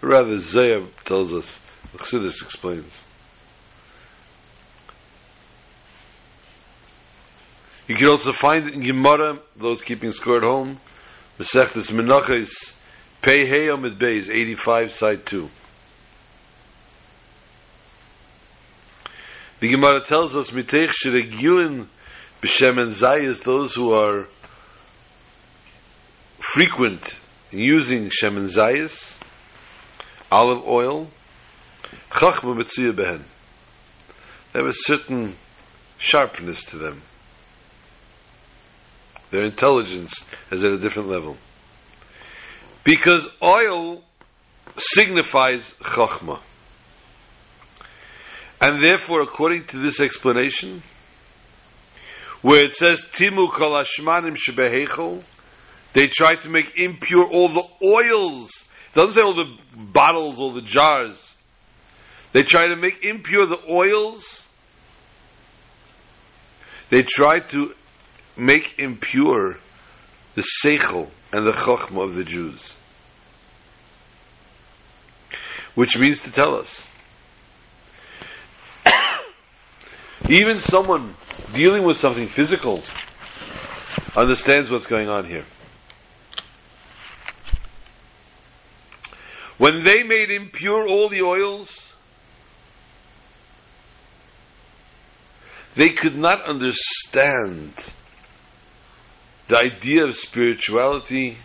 Rather, 0.01 0.37
Zayar 0.37 0.89
tells 1.05 1.33
us, 1.33 1.61
Chassidus 1.97 2.43
explains. 2.43 2.93
You 7.91 7.97
can 7.97 8.09
also 8.09 8.31
find 8.33 8.69
it 8.69 8.75
in 8.75 8.85
Gemara, 8.85 9.41
those 9.57 9.83
keeping 9.83 10.13
score 10.13 10.37
at 10.37 10.45
home, 10.45 10.79
Mesechtes 11.41 11.91
Menachos, 11.91 12.53
Pei 13.21 13.45
Hey 13.49 13.69
Amid 13.69 13.99
Beis, 13.99 14.31
85, 14.31 14.93
side 14.93 15.27
2. 15.27 15.51
The 19.59 19.69
Gemara 19.69 20.05
tells 20.05 20.37
us, 20.37 20.53
Mitech 20.53 20.91
Shiregilin 21.05 21.89
B'Shem 22.41 22.81
and 22.81 22.93
Zayas, 22.93 23.43
those 23.43 23.75
who 23.75 23.93
are 23.93 24.29
frequent 26.39 27.17
in 27.51 27.59
using 27.59 28.09
shemen 28.09 28.45
zayis, 28.45 29.17
olive 30.31 30.65
oil, 30.65 31.11
chachma 32.09 32.55
behen. 32.55 33.25
They 34.53 34.61
have 34.61 34.69
a 34.69 34.75
certain 34.75 35.35
sharpness 35.99 36.63
to 36.67 36.79
them. 36.79 37.03
Their 39.31 39.45
intelligence 39.45 40.25
is 40.51 40.65
at 40.65 40.73
a 40.73 40.79
different 40.79 41.09
level. 41.09 41.37
Because 42.85 43.29
oil 43.43 44.03
signifies 44.79 45.73
chachma. 45.81 46.41
And 48.61 48.83
therefore, 48.83 49.23
according 49.23 49.67
to 49.69 49.79
this 49.79 50.01
explanation, 50.01 50.83
where 52.43 52.65
it 52.65 52.75
says, 52.75 53.03
Timu 53.03 53.53
kol 53.53 53.73
ashmanim 53.73 54.37
shebehechol, 54.37 55.23
they 55.93 56.09
try 56.09 56.37
to 56.37 56.49
make 56.49 56.79
impure 56.79 57.29
all 57.29 57.49
the 57.49 57.65
oils. 57.85 58.51
It 58.89 58.95
doesn't 58.95 59.13
say 59.13 59.23
all 59.23 59.35
the 59.35 59.57
bottles, 59.77 60.39
all 60.39 60.53
the 60.53 60.63
jars. 60.63 61.17
They 62.33 62.43
try 62.43 62.69
to 62.69 62.77
make 62.77 63.05
impure 63.05 63.47
the 63.47 63.61
oils. 63.69 64.45
They 66.91 67.03
try 67.03 67.41
to 67.41 67.75
make 68.41 68.79
impure 68.79 69.59
the 70.35 70.43
seichel 70.65 71.09
and 71.33 71.47
the 71.47 71.53
chokhmah 71.53 72.05
of 72.05 72.15
the 72.15 72.25
Jews. 72.25 72.75
Which 75.75 75.97
means 75.99 76.21
to 76.21 76.33
tell 76.33 76.57
us. 76.57 76.87
Even 80.29 80.59
someone 80.59 81.15
dealing 81.53 81.85
with 81.85 81.99
something 81.99 82.29
physical 82.29 82.83
understands 84.17 84.71
what's 84.71 84.87
going 84.87 85.09
on 85.09 85.27
here. 85.27 85.45
When 89.59 89.85
they 89.85 90.03
made 90.03 90.31
impure 90.31 90.89
all 90.89 91.11
the 91.11 91.23
oils, 91.23 91.87
they 95.75 95.91
could 95.91 96.17
not 96.17 96.43
understand 96.49 97.75
the 99.51 99.59
idea 99.59 100.05
of 100.05 100.15
spirituality, 100.15 101.37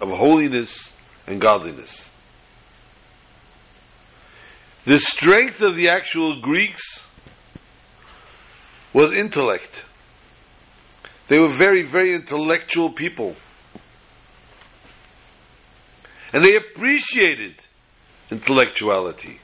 of 0.00 0.10
holiness 0.10 0.92
and 1.26 1.40
godliness. 1.40 2.10
The 4.84 4.98
strength 4.98 5.60
of 5.62 5.76
the 5.76 5.88
actual 5.88 6.40
Greeks 6.40 7.00
was 8.92 9.12
intellect. 9.12 9.84
They 11.28 11.38
were 11.38 11.56
very, 11.56 11.82
very 11.82 12.14
intellectual 12.14 12.90
people. 12.90 13.36
And 16.32 16.42
they 16.42 16.56
appreciated 16.56 17.54
intellectuality. 18.30 19.38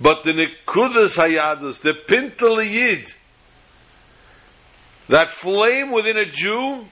But 0.00 0.22
the 0.24 0.32
Nekudas 0.32 1.16
Hayadus, 1.16 1.80
the 1.80 1.94
Pintel 1.94 2.64
Yid, 2.64 3.12
that 5.08 5.30
flame 5.30 5.90
within 5.90 6.16
a 6.16 6.26
Jew, 6.26 6.84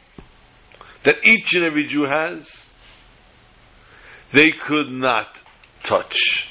that 1.04 1.24
each 1.24 1.54
and 1.54 1.64
every 1.64 1.86
Jew 1.86 2.02
has, 2.02 2.64
they 4.32 4.50
could 4.50 4.90
not 4.90 5.38
touch. 5.82 6.48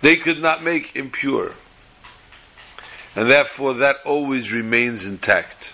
They 0.00 0.16
could 0.16 0.40
not 0.40 0.62
make 0.62 0.96
impure. 0.96 1.52
And 3.16 3.30
therefore 3.30 3.78
that 3.78 3.96
always 4.04 4.52
remains 4.52 5.04
intact. 5.04 5.72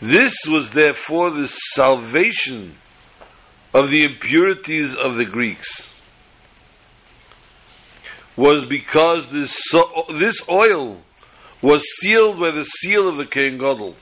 This 0.00 0.34
was 0.46 0.70
therefore 0.70 1.30
the 1.32 1.48
salvation 1.48 2.74
of 3.74 3.90
the 3.90 4.04
impurities 4.04 4.94
of 4.94 5.16
the 5.16 5.24
Greeks. 5.24 5.92
Was 8.36 8.64
because 8.66 9.28
this, 9.30 9.60
this 10.20 10.48
oil 10.48 11.02
was 11.62 11.82
sealed 12.00 12.38
by 12.38 12.52
the 12.52 12.64
seal 12.64 13.08
of 13.08 13.16
the 13.16 13.26
Kohen 13.26 13.58
Gadol. 13.58 13.94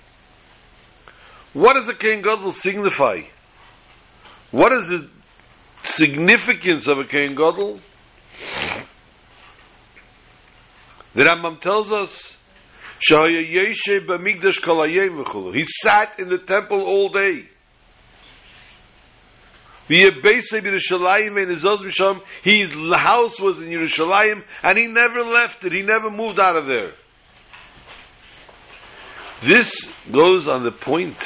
What 1.52 1.76
does 1.76 1.86
the 1.86 1.94
Kohen 1.94 2.22
Gadol 2.22 2.52
signify? 2.52 3.22
What 4.50 4.72
is 4.72 4.86
the 4.88 5.08
significance 5.84 6.86
of 6.86 6.98
a 6.98 7.04
Kohen 7.04 7.34
Gadol? 7.34 7.80
The 11.14 11.24
Rambam 11.24 11.60
tells 11.60 11.90
us, 11.90 12.36
he 12.98 13.14
sat 15.64 16.18
in 16.18 16.28
the 16.28 16.38
temple 16.46 16.82
all 16.82 17.08
day. 17.08 17.46
His 19.88 20.10
house 22.92 23.40
was 23.40 23.60
in 23.60 23.70
Yerushalayim, 23.70 24.44
and 24.62 24.78
he 24.78 24.86
never 24.88 25.20
left 25.20 25.64
it. 25.64 25.72
He 25.72 25.82
never 25.82 26.10
moved 26.10 26.40
out 26.40 26.56
of 26.56 26.66
there. 26.66 26.92
This 29.42 29.92
goes 30.10 30.48
on 30.48 30.64
the 30.64 30.72
point 30.72 31.16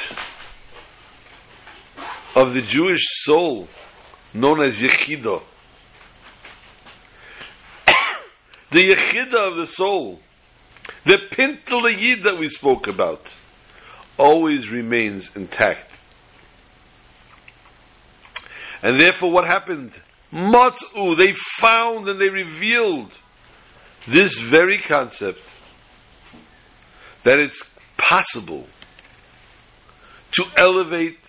of 2.35 2.53
the 2.53 2.61
Jewish 2.61 3.05
soul 3.23 3.69
known 4.33 4.61
as 4.61 4.75
Yechidah. 4.77 5.41
the 8.71 8.93
Yechidah 8.93 9.51
of 9.51 9.57
the 9.57 9.65
soul, 9.67 10.19
the 11.05 11.19
Pintel 11.31 11.89
Yid 11.97 12.23
that 12.23 12.37
we 12.37 12.49
spoke 12.49 12.87
about, 12.87 13.33
always 14.17 14.69
remains 14.69 15.33
intact. 15.35 15.89
And 18.83 18.99
therefore 18.99 19.31
what 19.31 19.45
happened? 19.45 19.93
Matzu, 20.33 21.17
they 21.17 21.33
found 21.33 22.09
and 22.09 22.19
they 22.19 22.29
revealed 22.29 23.17
this 24.07 24.37
very 24.39 24.79
concept 24.79 25.39
that 27.23 27.39
it's 27.39 27.61
possible 28.01 28.65
to 30.33 30.45
elevate, 30.57 31.19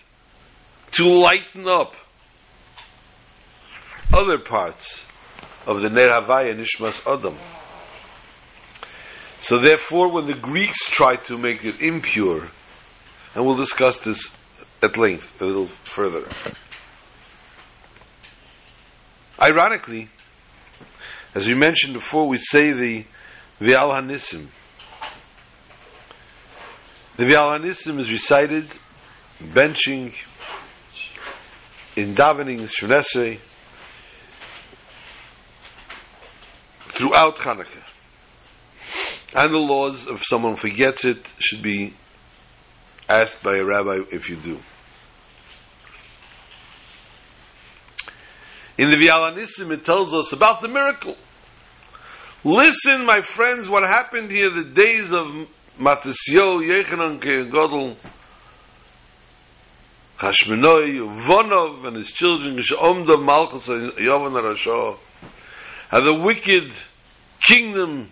to 0.91 1.07
lighten 1.07 1.67
up 1.67 1.93
other 4.11 4.39
parts 4.39 5.01
of 5.65 5.81
the 5.81 5.89
Ner 5.89 6.07
Havaya 6.07 6.57
Nishmas 6.57 7.01
Adam. 7.07 7.37
So 9.41 9.59
therefore, 9.59 10.09
when 10.09 10.27
the 10.27 10.33
Greeks 10.33 10.79
tried 10.89 11.23
to 11.25 11.37
make 11.37 11.63
it 11.63 11.81
impure, 11.81 12.47
and 13.35 13.45
we'll 13.45 13.57
discuss 13.57 13.99
this 13.99 14.31
at 14.81 14.97
length 14.97 15.41
a 15.41 15.45
little 15.45 15.67
further. 15.67 16.27
Ironically, 19.39 20.09
as 21.35 21.47
we 21.47 21.55
mentioned 21.55 21.93
before, 21.93 22.27
we 22.27 22.37
say 22.37 22.71
the 22.71 23.05
V'al 23.59 23.93
HaNissim. 23.93 24.47
The 27.15 27.25
V'al 27.25 27.59
HaNissim 27.59 27.99
is 27.99 28.09
recited 28.09 28.67
benching 29.39 30.15
in 31.95 32.15
davening 32.15 32.61
Shmonesrei 32.61 33.37
throughout 36.87 37.35
Hanukkah. 37.35 37.83
And 39.35 39.53
the 39.53 39.59
laws, 39.59 40.07
if 40.07 40.25
someone 40.25 40.55
forgets 40.55 41.05
it, 41.05 41.23
should 41.37 41.61
be 41.61 41.93
asked 43.07 43.43
by 43.43 43.57
a 43.57 43.63
rabbi 43.63 43.99
if 44.11 44.27
you 44.27 44.37
do. 44.37 44.59
In 48.79 48.89
the 48.89 48.97
V'al 48.97 49.35
HaNissim, 49.35 49.69
it 49.69 49.85
tells 49.85 50.15
us 50.15 50.33
about 50.33 50.61
the 50.61 50.67
miracle. 50.67 51.15
Listen, 52.43 53.05
my 53.05 53.21
friends, 53.21 53.69
what 53.69 53.83
happened 53.83 54.31
here 54.31 54.49
the 54.49 54.63
days 54.63 55.11
of 55.11 55.27
Matisyo, 55.79 56.61
Yechanan, 56.61 57.21
Godel, 57.51 57.95
Hashmenoi, 60.17 61.25
Vonov, 61.25 61.85
and 61.87 61.97
his 61.97 62.11
children, 62.11 62.57
Omda, 62.57 63.23
Malchus, 63.23 63.67
Yovan, 63.67 64.39
Rasha, 64.39 64.97
and 65.91 66.05
the 66.05 66.13
wicked 66.13 66.71
kingdom 67.45 68.09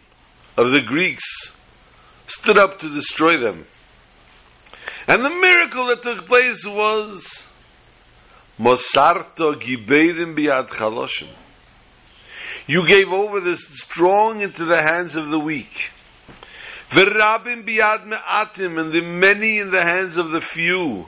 of 0.58 0.72
the 0.72 0.82
Greeks 0.82 1.52
stood 2.28 2.58
up 2.58 2.80
to 2.80 2.90
destroy 2.94 3.40
them. 3.40 3.66
And 5.08 5.24
the 5.24 5.30
miracle 5.30 5.88
that 5.88 6.04
took 6.04 6.28
place 6.28 6.66
was 6.66 7.28
Mosarto 8.60 9.56
Gibedim 9.60 10.36
Biad 10.38 10.70
Chaloshim. 10.70 11.30
You 12.68 12.88
gave 12.88 13.10
over 13.10 13.42
the 13.42 13.58
strong 13.58 14.42
into 14.42 14.66
the 14.66 14.82
hands 14.82 15.16
of 15.16 15.30
the 15.30 15.40
weak. 15.40 15.90
Verabim 16.92 17.66
biad 17.66 18.06
me'atim, 18.06 18.78
and 18.78 18.92
the 18.92 19.02
many 19.02 19.60
in 19.60 19.72
the 19.72 19.82
hands 19.82 20.18
of 20.18 20.32
the 20.32 20.42
few. 20.42 21.06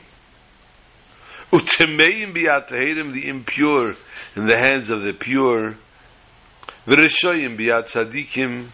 Utemeim 1.51 2.33
biad 2.33 2.69
tehedim, 2.69 3.13
the 3.13 3.27
impure 3.27 3.93
in 4.37 4.47
the 4.47 4.57
hands 4.57 4.89
of 4.89 5.03
the 5.03 5.11
pure. 5.13 5.75
the 6.85 6.95
V'reshoyim 6.95 7.57
biad 7.57 7.91
tzadikim, 7.91 8.69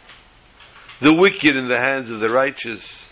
the 1.01 1.13
wicked 1.13 1.55
in 1.55 1.67
the 1.67 1.79
hands 1.79 2.11
of 2.11 2.19
the 2.19 2.29
righteous. 2.29 3.07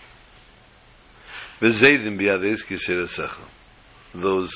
V'zeidim 1.59 2.19
biad 2.19 2.43
eskis 2.43 3.37
those 4.13 4.53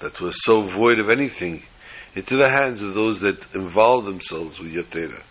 that 0.00 0.20
were 0.20 0.32
so 0.32 0.62
void 0.62 0.98
of 0.98 1.08
anything, 1.08 1.62
into 2.14 2.36
the 2.36 2.50
hands 2.50 2.82
of 2.82 2.94
those 2.94 3.20
that 3.20 3.54
involve 3.54 4.04
themselves 4.04 4.58
with 4.58 4.72
Yotera. 4.72 5.22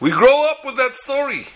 We 0.00 0.10
grow 0.10 0.44
up 0.44 0.58
with 0.64 0.76
that 0.76 0.96
story. 0.96 1.46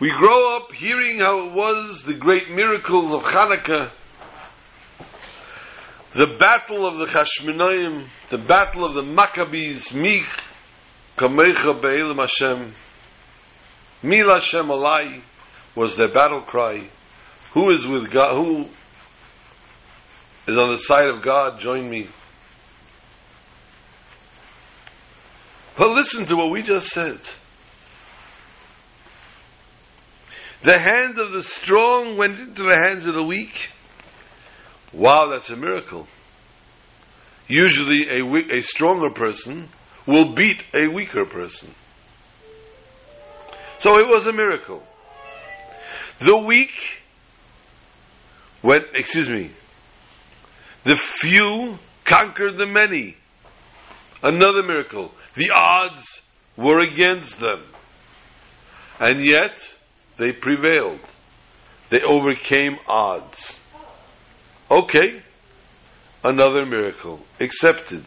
We 0.00 0.10
grow 0.10 0.56
up 0.56 0.72
hearing 0.72 1.18
how 1.18 1.46
it 1.46 1.52
was 1.52 2.02
the 2.02 2.14
great 2.14 2.50
miracles 2.50 3.12
of 3.14 3.22
Hanukkah, 3.22 3.90
the 6.12 6.36
battle 6.38 6.86
of 6.86 6.98
the 6.98 7.06
Chashmonaim, 7.06 8.06
the 8.28 8.38
battle 8.38 8.84
of 8.84 8.94
the 8.94 9.02
Maccabees, 9.02 9.92
Mich, 9.94 10.26
Kamecha 11.16 11.80
Be'elim 11.80 12.18
Hashem, 12.18 12.74
Mil 14.02 14.28
Hashem 14.28 14.66
Alai 14.66 15.22
was 15.74 15.96
their 15.96 16.12
battle 16.12 16.42
cry. 16.42 16.82
Who 17.52 17.70
is 17.70 17.86
with 17.86 18.10
God? 18.10 18.34
Who 18.34 18.68
is 20.46 20.58
on 20.58 20.70
the 20.70 20.78
side 20.78 21.08
of 21.08 21.22
God? 21.22 21.58
Join 21.60 21.88
me. 21.88 22.08
But 25.76 25.90
listen 25.90 26.26
to 26.26 26.36
what 26.36 26.50
we 26.50 26.62
just 26.62 26.88
said. 26.88 27.18
The 30.62 30.78
hand 30.78 31.18
of 31.18 31.32
the 31.32 31.42
strong 31.42 32.16
went 32.16 32.38
into 32.38 32.62
the 32.62 32.76
hands 32.76 33.04
of 33.06 33.14
the 33.14 33.22
weak. 33.22 33.70
Wow, 34.92 35.28
that's 35.28 35.50
a 35.50 35.56
miracle. 35.56 36.06
Usually, 37.48 38.08
a, 38.08 38.22
weak, 38.24 38.50
a 38.50 38.62
stronger 38.62 39.10
person 39.10 39.68
will 40.06 40.32
beat 40.32 40.62
a 40.72 40.88
weaker 40.88 41.24
person. 41.24 41.74
So 43.80 43.98
it 43.98 44.08
was 44.08 44.26
a 44.26 44.32
miracle. 44.32 44.82
The 46.20 46.38
weak 46.38 47.02
went, 48.62 48.86
excuse 48.94 49.28
me, 49.28 49.50
the 50.84 50.96
few 50.96 51.78
conquered 52.04 52.56
the 52.56 52.66
many. 52.66 53.16
Another 54.22 54.62
miracle. 54.62 55.12
The 55.34 55.50
odds 55.54 56.22
were 56.56 56.80
against 56.80 57.40
them. 57.40 57.64
And 59.00 59.20
yet, 59.20 59.74
they 60.16 60.32
prevailed. 60.32 61.00
They 61.88 62.02
overcame 62.02 62.78
odds. 62.86 63.58
Okay, 64.70 65.22
another 66.22 66.64
miracle. 66.64 67.20
Accepted. 67.40 68.04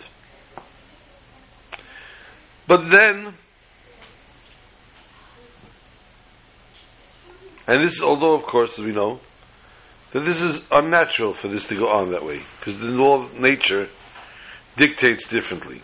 But 2.66 2.90
then, 2.90 3.34
and 7.68 7.82
this 7.82 7.98
is, 7.98 8.02
although 8.02 8.34
of 8.34 8.44
course, 8.44 8.80
as 8.80 8.86
we 8.86 8.92
know, 8.92 9.20
that 10.12 10.22
this 10.22 10.42
is 10.42 10.62
unnatural 10.72 11.34
for 11.34 11.48
this 11.48 11.66
to 11.66 11.76
go 11.76 11.90
on 11.90 12.12
that 12.12 12.26
way, 12.26 12.42
because 12.60 12.78
the 12.80 12.86
law 12.86 13.24
of 13.24 13.40
nature 13.40 13.90
dictates 14.78 15.28
differently. 15.28 15.82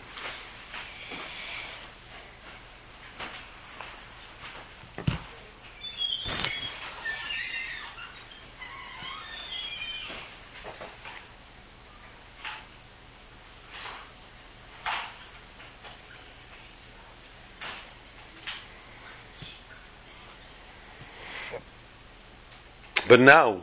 But 23.14 23.20
now, 23.20 23.62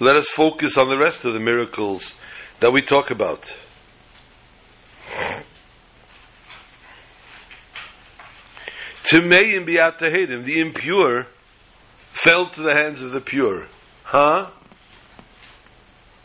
let 0.00 0.16
us 0.16 0.28
focus 0.28 0.76
on 0.76 0.88
the 0.88 0.98
rest 0.98 1.24
of 1.24 1.34
the 1.34 1.38
miracles 1.38 2.16
that 2.58 2.72
we 2.72 2.82
talk 2.82 3.12
about. 3.12 3.54
Timei 9.04 9.56
and 9.56 9.68
Beatahadim, 9.68 10.44
the 10.44 10.58
impure, 10.58 11.28
fell 12.10 12.50
to 12.50 12.62
the 12.62 12.74
hands 12.74 13.02
of 13.02 13.12
the 13.12 13.20
pure. 13.20 13.68
Huh? 14.02 14.50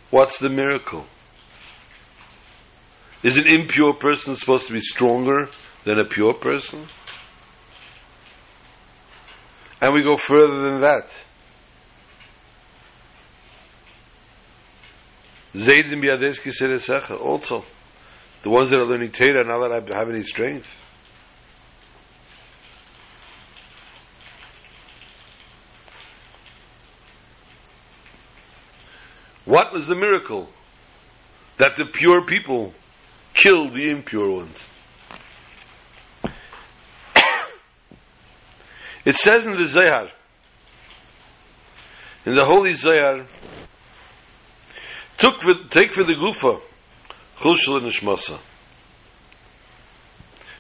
What's 0.10 0.40
the 0.40 0.50
miracle? 0.50 1.06
Is 3.22 3.38
an 3.38 3.46
impure 3.46 3.94
person 3.94 4.36
supposed 4.36 4.66
to 4.66 4.74
be 4.74 4.82
stronger 4.82 5.48
than 5.84 6.00
a 6.00 6.06
pure 6.06 6.34
person? 6.34 6.88
And 9.80 9.94
we 9.94 10.02
go 10.02 10.18
further 10.18 10.64
than 10.64 10.82
that. 10.82 11.12
Zaydim 15.56 16.02
Yadeski 16.04 16.52
Seresecha, 16.52 17.20
also. 17.20 17.66
The 18.44 18.50
ones 18.50 18.70
that 18.70 18.80
are 18.80 18.86
learning 18.86 19.12
Torah 19.12 19.44
now 19.44 19.60
that 19.68 19.72
I 19.92 19.98
have 19.98 20.10
any 20.10 20.24
strength. 20.24 20.68
What 29.46 29.74
was 29.74 29.88
the 29.88 29.96
miracle? 29.96 30.50
That 31.58 31.76
the 31.76 31.86
pure 31.86 32.26
people 32.26 32.74
killed 33.34 33.74
the 33.74 33.90
impure 33.90 34.32
ones. 34.38 34.68
it 39.06 39.18
says 39.18 39.46
in 39.46 39.54
the 39.54 39.66
Zohar, 39.66 40.10
in 42.26 42.36
the 42.36 42.46
Holy 42.46 42.76
Zohar, 42.76 43.26
took 45.22 45.40
for, 45.42 45.54
take 45.70 45.94
for 45.94 46.04
the 46.04 46.16
gufa. 46.16 46.60
Chul 47.38 47.56
shel 47.56 47.80
nishmasa. 47.80 48.40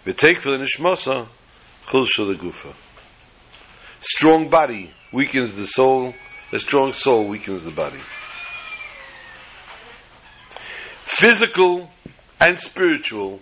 We 0.05 0.14
take 0.14 0.41
for 0.41 0.51
the 0.51 0.64
nishmasa 0.64 1.28
the 1.91 2.38
gufa. 2.39 2.74
Strong 3.99 4.49
body 4.49 4.91
weakens 5.12 5.53
the 5.53 5.66
soul 5.66 6.14
a 6.53 6.59
strong 6.59 6.91
soul 6.93 7.28
weakens 7.28 7.64
the 7.64 7.72
body. 7.72 8.01
Physical 11.03 11.89
and 12.39 12.57
spiritual 12.57 13.39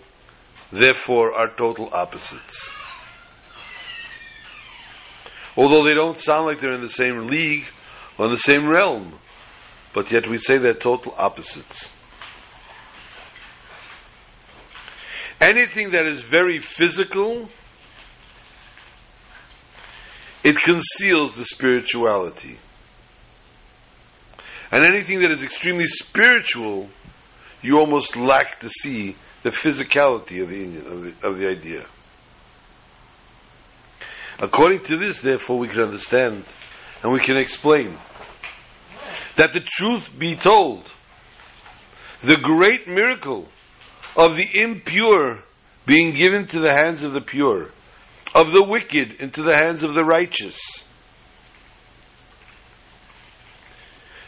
therefore 0.72 1.32
are 1.34 1.48
total 1.56 1.90
opposites. 1.92 2.70
Although 5.56 5.84
they 5.84 5.94
don't 5.94 6.18
sound 6.18 6.46
like 6.46 6.60
they're 6.60 6.72
in 6.72 6.80
the 6.80 6.88
same 6.88 7.26
league 7.26 7.64
or 8.16 8.26
in 8.26 8.30
the 8.30 8.38
same 8.38 8.68
realm 8.68 9.19
but 9.92 10.10
yet 10.10 10.28
we 10.28 10.38
say 10.38 10.58
they're 10.58 10.74
total 10.74 11.14
opposites. 11.18 11.92
Anything 15.40 15.90
that 15.90 16.06
is 16.06 16.20
very 16.20 16.60
physical, 16.60 17.48
it 20.44 20.56
conceals 20.62 21.34
the 21.34 21.44
spirituality. 21.44 22.58
And 24.70 24.84
anything 24.84 25.20
that 25.20 25.32
is 25.32 25.42
extremely 25.42 25.86
spiritual, 25.86 26.88
you 27.62 27.78
almost 27.78 28.16
lack 28.16 28.60
to 28.60 28.68
see 28.68 29.16
the 29.42 29.50
physicality 29.50 30.42
of 30.42 30.50
the, 30.50 30.78
of 30.78 31.02
the, 31.02 31.28
of 31.28 31.38
the 31.38 31.48
idea. 31.48 31.86
According 34.38 34.84
to 34.84 34.96
this, 34.96 35.20
therefore, 35.20 35.58
we 35.58 35.68
can 35.68 35.80
understand 35.80 36.44
and 37.02 37.12
we 37.12 37.20
can 37.20 37.36
explain 37.36 37.98
that 39.40 39.54
the 39.54 39.60
truth 39.60 40.06
be 40.18 40.36
told, 40.36 40.92
the 42.22 42.36
great 42.36 42.86
miracle 42.86 43.48
of 44.14 44.36
the 44.36 44.46
impure 44.52 45.38
being 45.86 46.14
given 46.14 46.46
to 46.46 46.60
the 46.60 46.74
hands 46.74 47.02
of 47.02 47.14
the 47.14 47.22
pure, 47.22 47.70
of 48.34 48.52
the 48.52 48.62
wicked 48.62 49.12
into 49.12 49.42
the 49.42 49.56
hands 49.56 49.82
of 49.82 49.94
the 49.94 50.04
righteous. 50.04 50.84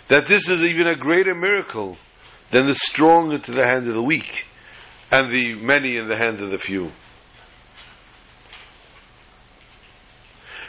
That 0.08 0.28
this 0.28 0.48
is 0.48 0.62
even 0.62 0.86
a 0.86 0.96
greater 0.96 1.34
miracle 1.34 1.98
than 2.50 2.66
the 2.66 2.74
strong 2.74 3.32
into 3.32 3.52
the 3.52 3.66
hand 3.66 3.86
of 3.88 3.92
the 3.92 4.02
weak, 4.02 4.46
and 5.10 5.30
the 5.30 5.56
many 5.56 5.98
in 5.98 6.08
the 6.08 6.16
hand 6.16 6.40
of 6.40 6.50
the 6.50 6.58
few. 6.58 6.90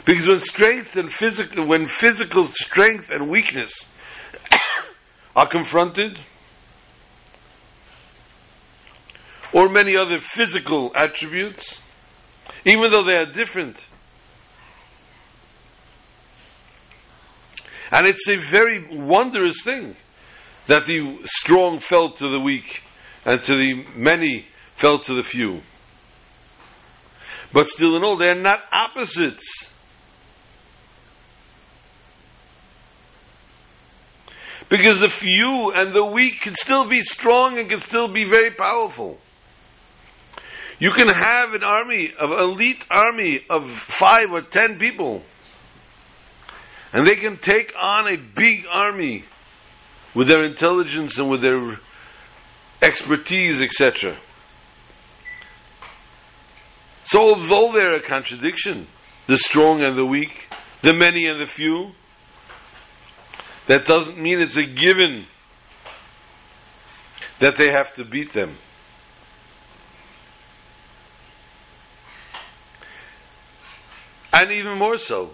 Because 0.04 0.28
when 0.28 0.40
strength 0.40 0.96
and 0.96 1.10
physical, 1.10 1.66
when 1.66 1.88
physical 1.88 2.44
strength 2.44 3.08
and 3.08 3.30
weakness 3.30 3.72
are 5.34 5.48
confronted, 5.48 6.18
or 9.52 9.68
many 9.68 9.96
other 9.96 10.18
physical 10.20 10.92
attributes, 10.94 11.80
even 12.64 12.90
though 12.90 13.04
they 13.04 13.16
are 13.16 13.26
different. 13.26 13.84
And 17.90 18.06
it's 18.06 18.28
a 18.28 18.36
very 18.50 18.84
wondrous 18.90 19.62
thing 19.62 19.96
that 20.66 20.86
the 20.86 21.20
strong 21.26 21.78
fell 21.78 22.10
to 22.10 22.28
the 22.30 22.40
weak 22.40 22.82
and 23.24 23.42
to 23.44 23.56
the 23.56 23.86
many 23.94 24.46
fell 24.74 24.98
to 24.98 25.14
the 25.14 25.22
few. 25.22 25.62
But 27.52 27.68
still 27.68 27.96
in 27.96 28.04
all, 28.04 28.16
they 28.16 28.28
are 28.28 28.34
not 28.34 28.60
opposites. 28.72 29.70
Because 34.68 34.98
the 35.00 35.10
few 35.10 35.72
and 35.72 35.94
the 35.94 36.04
weak 36.04 36.40
can 36.40 36.54
still 36.56 36.86
be 36.86 37.02
strong 37.02 37.58
and 37.58 37.68
can 37.68 37.80
still 37.80 38.08
be 38.08 38.24
very 38.24 38.50
powerful. 38.50 39.18
You 40.78 40.90
can 40.92 41.08
have 41.08 41.54
an 41.54 41.62
army, 41.62 42.12
of 42.18 42.30
elite 42.30 42.84
army 42.90 43.44
of 43.48 43.70
five 43.70 44.32
or 44.32 44.42
ten 44.42 44.78
people. 44.78 45.22
And 46.92 47.06
they 47.06 47.16
can 47.16 47.38
take 47.38 47.72
on 47.80 48.08
a 48.08 48.16
big 48.16 48.66
army 48.70 49.24
with 50.14 50.28
their 50.28 50.42
intelligence 50.42 51.18
and 51.18 51.28
with 51.28 51.42
their 51.42 51.78
expertise, 52.80 53.60
etc. 53.62 54.16
So 57.04 57.20
although 57.20 57.72
they're 57.72 57.96
a 57.96 58.02
contradiction, 58.02 58.86
the 59.26 59.36
strong 59.36 59.82
and 59.82 59.96
the 59.96 60.06
weak, 60.06 60.48
the 60.82 60.94
many 60.94 61.26
and 61.26 61.40
the 61.40 61.46
few, 61.46 61.92
that 63.66 63.86
doesn't 63.86 64.18
mean 64.18 64.40
it's 64.40 64.56
a 64.56 64.64
given 64.64 65.26
that 67.40 67.56
they 67.56 67.70
have 67.70 67.92
to 67.94 68.04
beat 68.04 68.32
them. 68.32 68.56
And 74.32 74.50
even 74.52 74.78
more 74.78 74.98
so, 74.98 75.30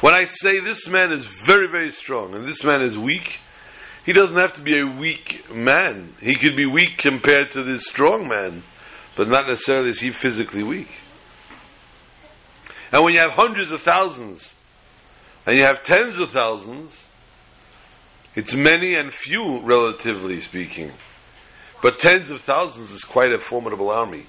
when 0.00 0.14
I 0.14 0.24
say 0.24 0.60
this 0.60 0.88
man 0.88 1.12
is 1.12 1.24
very, 1.24 1.68
very 1.70 1.90
strong 1.90 2.34
and 2.34 2.48
this 2.48 2.64
man 2.64 2.82
is 2.82 2.96
weak, 2.96 3.40
he 4.06 4.12
doesn't 4.12 4.36
have 4.36 4.54
to 4.54 4.62
be 4.62 4.78
a 4.78 4.86
weak 4.86 5.50
man. 5.54 6.14
He 6.20 6.34
could 6.34 6.56
be 6.56 6.66
weak 6.66 6.98
compared 6.98 7.50
to 7.52 7.62
this 7.62 7.86
strong 7.86 8.28
man, 8.28 8.62
but 9.16 9.28
not 9.28 9.46
necessarily 9.46 9.90
is 9.90 10.00
he 10.00 10.10
physically 10.10 10.62
weak. 10.62 10.88
And 12.92 13.04
when 13.04 13.14
you 13.14 13.20
have 13.20 13.32
hundreds 13.32 13.72
of 13.72 13.82
thousands 13.82 14.54
and 15.46 15.56
you 15.56 15.62
have 15.62 15.82
tens 15.84 16.18
of 16.18 16.30
thousands, 16.30 17.06
it's 18.34 18.54
many 18.54 18.94
and 18.94 19.12
few, 19.12 19.60
relatively 19.60 20.40
speaking. 20.40 20.90
But 21.82 21.98
tens 21.98 22.30
of 22.30 22.40
thousands 22.40 22.90
is 22.90 23.04
quite 23.04 23.32
a 23.32 23.38
formidable 23.38 23.90
army. 23.90 24.24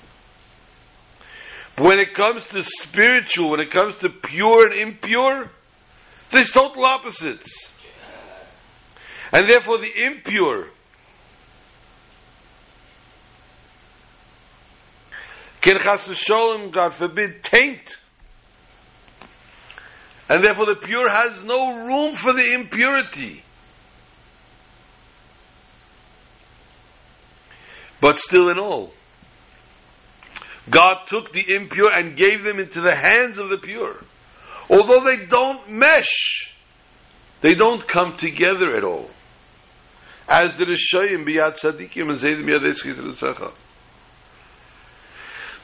When 1.77 1.99
it 1.99 2.13
comes 2.13 2.45
to 2.47 2.63
spiritual, 2.63 3.51
when 3.51 3.59
it 3.59 3.71
comes 3.71 3.95
to 3.97 4.09
pure 4.09 4.67
and 4.67 4.79
impure, 4.79 5.51
there's 6.31 6.49
total 6.49 6.85
opposites. 6.85 7.73
And 9.31 9.49
therefore 9.49 9.77
the 9.79 9.91
impure 10.05 10.69
can 15.61 15.77
God 16.71 16.93
forbid, 16.93 17.43
taint. 17.43 17.97
And 20.27 20.43
therefore 20.43 20.65
the 20.65 20.75
pure 20.75 21.09
has 21.09 21.43
no 21.43 21.85
room 21.85 22.15
for 22.15 22.33
the 22.33 22.53
impurity. 22.53 23.43
But 28.01 28.19
still 28.19 28.49
in 28.49 28.59
all, 28.59 28.91
God 30.69 31.05
took 31.05 31.31
the 31.31 31.55
impure 31.55 31.93
and 31.93 32.15
gave 32.15 32.43
them 32.43 32.59
into 32.59 32.81
the 32.81 32.95
hands 32.95 33.37
of 33.37 33.49
the 33.49 33.57
pure. 33.57 33.97
Although 34.69 35.03
they 35.03 35.25
don't 35.25 35.69
mesh, 35.69 36.53
they 37.41 37.53
don't 37.53 37.87
come 37.87 38.17
together 38.17 38.75
at 38.75 38.83
all. 38.83 39.09
As 40.27 40.55
the 40.57 40.65
Rishayim 40.65 41.25
biyad 41.25 41.59
tzadikim 41.59 42.09
and 42.09 42.19
zaydim 42.19 42.49
yad 42.49 43.53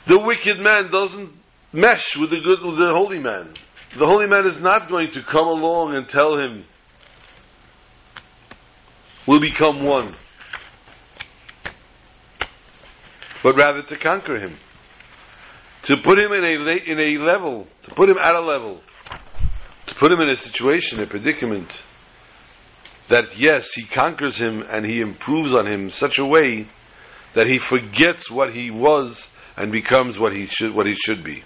The 0.05 0.20
wicked 0.20 0.59
man 0.59 0.91
doesn't 0.91 1.32
mesh 1.74 2.16
with 2.16 2.30
the 2.30 2.39
good, 2.39 2.64
with 2.64 2.78
the 2.78 2.93
holy 2.93 3.20
man. 3.20 3.53
The 3.98 4.06
holy 4.06 4.28
man 4.28 4.46
is 4.46 4.60
not 4.60 4.89
going 4.89 5.12
to 5.12 5.22
come 5.22 5.48
along 5.48 5.96
and 5.96 6.08
tell 6.08 6.38
him, 6.38 6.66
we'll 9.28 9.42
become 9.42 9.84
one. 9.84 10.16
But 13.44 13.56
rather 13.56 13.82
to 13.84 13.98
conquer 13.98 14.38
him 14.38 14.56
to 15.84 15.98
put 15.98 16.20
him 16.20 16.32
in 16.32 16.44
a 16.44 16.76
in 16.78 17.00
a 17.00 17.18
level, 17.18 17.68
to 17.84 17.92
put 17.92 18.10
him 18.10 18.18
at 18.18 18.36
a 18.36 18.39
level, 18.39 18.82
to 19.88 19.96
put 19.96 20.12
him 20.12 20.20
in 20.20 20.30
a 20.30 20.36
situation, 20.36 21.02
a 21.02 21.08
predicament 21.08 21.82
that 23.08 23.38
yes, 23.38 23.72
he 23.74 23.84
conquers 23.84 24.38
him 24.38 24.62
and 24.62 24.86
he 24.86 25.00
improves 25.00 25.54
on 25.54 25.68
him 25.68 25.89
such 25.89 26.18
a 26.18 26.26
way 26.26 26.68
that 27.34 27.48
he 27.48 27.58
forgets 27.58 28.30
what 28.30 28.54
he 28.54 28.70
was 28.70 29.28
and 29.58 29.72
becomes 29.72 30.18
what 30.18 30.34
he 30.34 30.46
should 30.46 30.74
what 30.74 30.86
he 30.86 30.96
should 30.96 31.24
be. 31.24 31.44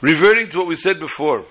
Reverting 0.00 0.50
to 0.50 0.58
what 0.58 0.66
we 0.66 0.76
said 0.76 0.98
before, 0.98 1.44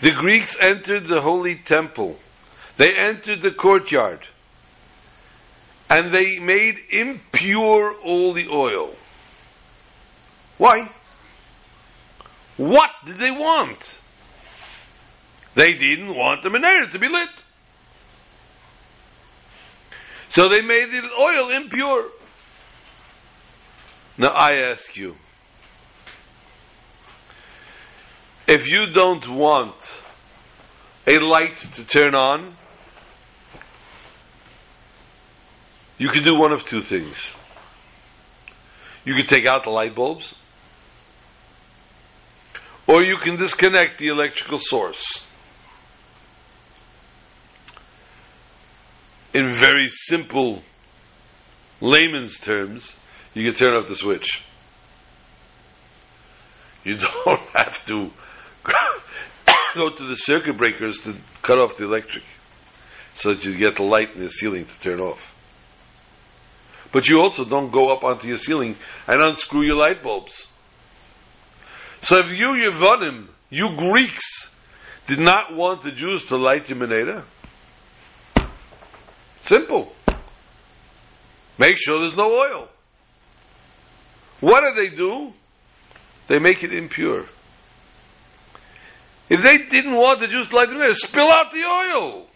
the 0.00 0.12
Greeks 0.12 0.56
entered 0.60 1.06
the 1.06 1.20
holy 1.20 1.56
temple. 1.56 2.16
They 2.76 2.94
entered 2.94 3.40
the 3.40 3.52
courtyard 3.52 4.26
and 5.88 6.12
they 6.12 6.38
made 6.38 6.78
impure 6.90 7.94
all 8.02 8.32
the 8.34 8.48
oil. 8.48 8.94
Why? 10.58 10.90
What 12.56 12.90
did 13.04 13.18
they 13.18 13.30
want? 13.30 13.98
They 15.54 15.74
didn't 15.74 16.14
want 16.14 16.42
the 16.42 16.48
menorah 16.48 16.90
to 16.92 16.98
be 16.98 17.08
lit. 17.08 17.28
So 20.30 20.48
they 20.48 20.62
made 20.62 20.90
the 20.90 21.10
oil 21.20 21.50
impure. 21.50 22.08
Now 24.16 24.28
I 24.28 24.70
ask 24.70 24.96
you, 24.96 25.16
if 28.46 28.68
you 28.68 28.92
don't 28.92 29.28
want 29.28 30.00
a 31.06 31.18
light 31.18 31.56
to 31.74 31.86
turn 31.86 32.14
on, 32.14 32.56
You 36.02 36.08
can 36.08 36.24
do 36.24 36.36
one 36.36 36.50
of 36.50 36.64
two 36.64 36.80
things. 36.82 37.14
You 39.04 39.14
can 39.14 39.24
take 39.24 39.46
out 39.46 39.62
the 39.62 39.70
light 39.70 39.94
bulbs, 39.94 40.34
or 42.88 43.04
you 43.04 43.18
can 43.18 43.36
disconnect 43.36 43.98
the 43.98 44.08
electrical 44.08 44.58
source. 44.58 45.24
In 49.32 49.54
very 49.54 49.88
simple 49.90 50.62
layman's 51.80 52.36
terms, 52.40 52.96
you 53.32 53.44
can 53.44 53.54
turn 53.54 53.76
off 53.76 53.86
the 53.86 53.94
switch. 53.94 54.42
You 56.82 56.96
don't 57.24 57.48
have 57.54 57.86
to 57.86 58.10
go 59.74 59.90
to 59.90 60.08
the 60.08 60.16
circuit 60.16 60.56
breakers 60.56 60.98
to 61.00 61.16
cut 61.42 61.58
off 61.58 61.76
the 61.76 61.84
electric 61.84 62.24
so 63.16 63.34
that 63.34 63.44
you 63.44 63.56
get 63.56 63.76
the 63.76 63.82
light 63.82 64.14
in 64.14 64.20
the 64.20 64.30
ceiling 64.30 64.66
to 64.66 64.80
turn 64.80 65.00
off. 65.00 65.32
But 66.92 67.08
you 67.08 67.20
also 67.20 67.44
don't 67.44 67.72
go 67.72 67.88
up 67.88 68.04
onto 68.04 68.28
your 68.28 68.36
ceiling 68.36 68.76
and 69.06 69.22
unscrew 69.22 69.62
your 69.62 69.76
light 69.76 70.02
bulbs. 70.02 70.46
So 72.02 72.18
if 72.18 72.36
you 72.36 72.48
Yevonim, 72.48 73.28
you 73.48 73.76
Greeks, 73.76 74.50
did 75.06 75.20
not 75.20 75.54
want 75.54 75.82
the 75.82 75.90
Jews 75.90 76.26
to 76.26 76.36
light 76.36 76.68
your 76.68 76.78
menorah, 76.78 77.24
simple. 79.42 79.92
Make 81.58 81.78
sure 81.78 82.00
there's 82.00 82.16
no 82.16 82.30
oil. 82.30 82.68
What 84.40 84.64
do 84.64 84.82
they 84.82 84.94
do? 84.94 85.32
They 86.28 86.38
make 86.38 86.64
it 86.64 86.74
impure. 86.74 87.26
If 89.32 89.42
they 89.42 89.56
didn't 89.56 89.96
want 89.96 90.20
the 90.20 90.28
Jews 90.28 90.50
to 90.50 90.56
light 90.56 90.68
the 90.68 90.74
menorah, 90.74 90.94
spill 90.94 91.30
out 91.30 91.54
the 91.54 91.64
oil. 91.64 92.26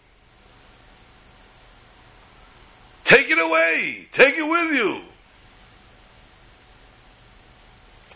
Take 3.05 3.29
it 3.29 3.37
away. 3.37 4.07
Take 4.13 4.35
it 4.35 4.41
with 4.41 4.75
you. 4.75 5.03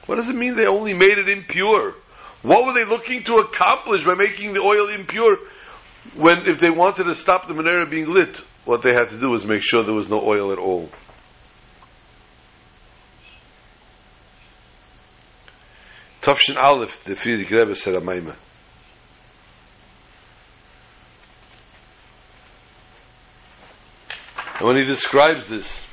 What 0.08 0.16
does 0.16 0.30
it 0.30 0.36
mean 0.36 0.56
they 0.56 0.66
only 0.66 0.96
made 0.96 1.20
it 1.20 1.30
impure? 1.30 1.94
What 2.42 2.66
were 2.66 2.74
they 2.74 2.86
looking 2.86 3.22
to 3.26 3.36
accomplish 3.36 4.04
by 4.04 4.16
making 4.16 4.54
the 4.54 4.62
oil 4.62 4.90
impure 4.90 5.38
when 6.16 6.48
if 6.48 6.60
they 6.60 6.72
wanted 6.72 7.04
to 7.04 7.14
stop 7.14 7.48
the 7.48 7.54
menorah 7.54 7.88
being 7.88 8.12
lit, 8.12 8.42
what 8.66 8.82
they 8.82 8.96
had 8.96 9.12
to 9.12 9.20
do 9.20 9.30
was 9.30 9.46
make 9.46 9.62
sure 9.62 9.84
there 9.84 9.94
was 9.94 10.10
no 10.10 10.20
oil 10.20 10.52
at 10.52 10.58
all. 10.58 10.90
Tafshin 16.24 16.58
Aleph, 16.58 17.04
the 17.04 17.14
Frierdiker 17.14 17.52
Rebbe 17.52 17.76
said 17.76 17.94
a. 17.94 18.36
And 24.62 24.68
when 24.68 24.78
he 24.78 24.86
describes 24.86 25.48
this, 25.48 25.84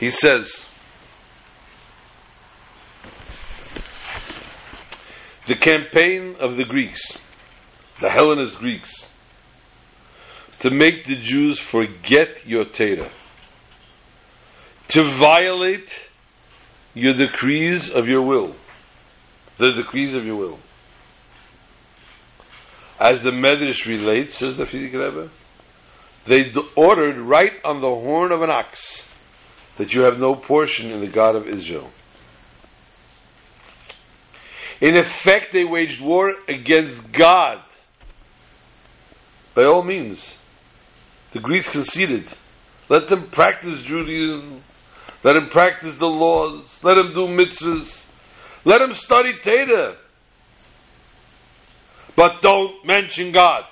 he 0.00 0.10
says, 0.10 0.66
the 5.46 5.54
campaign 5.54 6.34
of 6.40 6.56
the 6.56 6.64
Greeks, 6.64 7.00
the 8.00 8.10
Hellenist 8.10 8.58
Greeks, 8.58 9.06
is 10.50 10.58
to 10.58 10.70
make 10.70 11.06
the 11.06 11.14
Jews 11.14 11.60
forget 11.60 12.44
your 12.44 12.64
Torah, 12.64 13.12
to 14.88 15.12
violate 15.12 15.92
your 16.96 17.12
decrees 17.12 17.90
of 17.90 18.08
your 18.08 18.22
will. 18.22 18.56
The 19.58 19.72
decrees 19.72 20.16
of 20.16 20.24
your 20.24 20.36
will. 20.36 20.58
As 22.98 23.22
the 23.22 23.30
Medrash 23.30 23.86
relates, 23.86 24.38
says 24.38 24.56
the 24.56 24.64
Frierdiker 24.64 25.04
Rebbe, 25.04 25.30
they 26.26 26.52
ordered 26.74 27.20
right 27.20 27.52
on 27.62 27.82
the 27.82 27.88
horn 27.88 28.32
of 28.32 28.40
an 28.40 28.48
ox 28.48 29.06
that 29.76 29.92
you 29.92 30.02
have 30.04 30.18
no 30.18 30.34
portion 30.34 30.90
in 30.90 31.02
the 31.02 31.10
God 31.10 31.36
of 31.36 31.46
Israel. 31.46 31.90
In 34.80 34.96
effect, 34.96 35.52
they 35.52 35.64
waged 35.64 36.00
war 36.00 36.32
against 36.48 37.12
God. 37.12 37.62
By 39.54 39.64
all 39.64 39.82
means, 39.84 40.34
the 41.32 41.40
Greeks 41.40 41.68
conceded. 41.68 42.26
Let 42.88 43.08
them 43.08 43.28
practice 43.28 43.82
Judaism 43.82 44.62
let 45.22 45.36
him 45.36 45.48
practice 45.48 45.96
the 45.96 46.06
laws. 46.06 46.64
Let 46.82 46.98
him 46.98 47.12
do 47.12 47.26
mitzvahs. 47.26 48.04
Let 48.64 48.80
him 48.80 48.94
study 48.94 49.32
Torah. 49.42 49.96
But 52.16 52.40
don't 52.42 52.84
mention 52.86 53.32
God. 53.32 53.64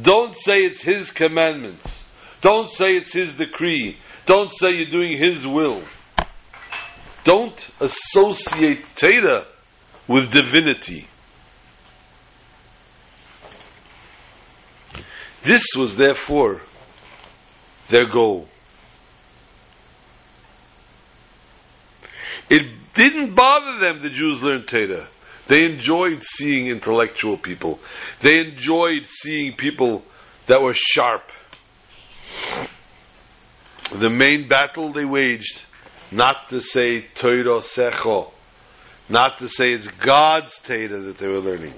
Don't 0.00 0.36
say 0.36 0.62
it's 0.64 0.82
His 0.82 1.10
commandments. 1.10 2.04
Don't 2.40 2.70
say 2.70 2.96
it's 2.96 3.12
His 3.12 3.34
decree. 3.34 3.98
Don't 4.26 4.52
say 4.52 4.72
you're 4.72 4.90
doing 4.90 5.18
His 5.18 5.46
will. 5.46 5.82
Don't 7.24 7.66
associate 7.80 8.84
Torah 8.94 9.46
with 10.08 10.32
divinity. 10.32 11.08
This 15.44 15.64
was 15.76 15.96
therefore 15.96 16.60
their 17.88 18.06
goal. 18.06 18.48
It 22.48 22.62
didn't 22.94 23.34
bother 23.34 23.80
them 23.80 24.02
the 24.02 24.10
Jews 24.10 24.40
learned 24.42 24.68
Torah. 24.68 25.08
They 25.48 25.64
enjoyed 25.64 26.22
seeing 26.22 26.66
intellectual 26.66 27.38
people. 27.38 27.78
They 28.20 28.38
enjoyed 28.38 29.06
seeing 29.08 29.56
people 29.56 30.02
that 30.46 30.60
were 30.60 30.74
sharp. 30.74 31.22
The 33.92 34.10
main 34.10 34.48
battle 34.48 34.92
they 34.92 35.04
waged, 35.04 35.60
not 36.10 36.48
to 36.50 36.60
say 36.60 37.02
Torah 37.14 37.60
Secho, 37.60 38.32
not 39.08 39.38
to 39.38 39.48
say 39.48 39.72
it's 39.72 39.86
God's 39.86 40.58
Torah 40.58 41.00
that 41.00 41.18
they 41.18 41.28
were 41.28 41.38
learning. 41.38 41.74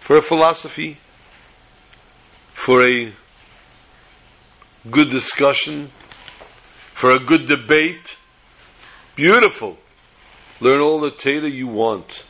For 0.00 0.16
a 0.18 0.22
philosophy, 0.22 0.98
for 2.54 2.86
a 2.86 3.12
good 4.90 5.10
discussion, 5.10 5.90
for 7.02 7.10
a 7.10 7.18
good 7.18 7.48
debate, 7.48 8.16
beautiful. 9.16 9.76
Learn 10.60 10.80
all 10.80 11.00
the 11.00 11.10
Torah 11.10 11.50
you 11.50 11.66
want, 11.66 12.24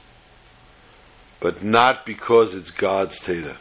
but 1.41 1.63
not 1.63 2.07
because 2.07 2.55
it's 2.55 2.71
God's 2.71 3.19
Torah. 3.19 3.59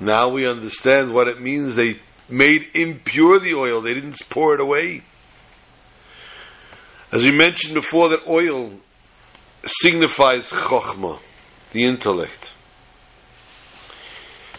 Now 0.00 0.30
we 0.30 0.46
understand 0.46 1.12
what 1.12 1.28
it 1.28 1.42
means. 1.42 1.74
They 1.74 1.98
made 2.30 2.68
impure 2.72 3.38
the 3.38 3.52
oil. 3.52 3.82
They 3.82 3.92
didn't 3.92 4.18
pour 4.30 4.54
it 4.54 4.62
away. 4.62 5.02
As 7.12 7.22
we 7.22 7.30
mentioned 7.30 7.74
before, 7.74 8.08
that 8.08 8.26
oil 8.26 8.72
signifies 9.66 10.48
chokhmah, 10.48 11.20
the 11.72 11.84
intellect. 11.84 12.50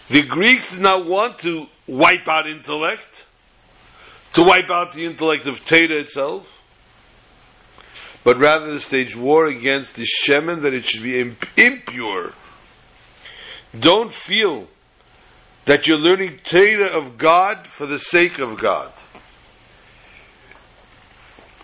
The 0.09 0.22
Greeks 0.22 0.70
did 0.70 0.82
not 0.82 1.07
want 1.07 1.39
to 1.39 1.65
wipe 1.88 2.28
out 2.28 2.47
intellect, 2.47 3.26
to 4.39 4.45
wipe 4.45 4.69
out 4.69 4.93
the 4.93 5.05
intellect 5.05 5.47
of 5.47 5.65
Torah 5.65 5.99
itself, 5.99 6.47
but 8.23 8.37
rather 8.37 8.67
to 8.67 8.79
stage 8.79 9.13
war 9.13 9.45
against 9.47 9.95
the 9.95 10.05
shemen 10.05 10.61
that 10.61 10.73
it 10.73 10.85
should 10.85 11.03
be 11.03 11.19
imp- 11.19 11.57
impure. 11.57 12.31
Don't 13.77 14.13
feel 14.13 14.67
that 15.65 15.87
you're 15.87 15.97
learning 15.97 16.39
Torah 16.45 16.87
of 16.87 17.17
God 17.17 17.67
for 17.75 17.85
the 17.85 17.99
sake 17.99 18.39
of 18.39 18.57
God. 18.57 18.93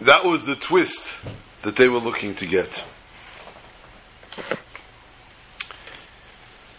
That 0.02 0.26
was 0.26 0.46
the 0.46 0.56
twist 0.56 1.14
that 1.62 1.78
they 1.78 1.88
were 1.88 2.00
looking 2.00 2.36
to 2.36 2.46
get. 2.46 2.84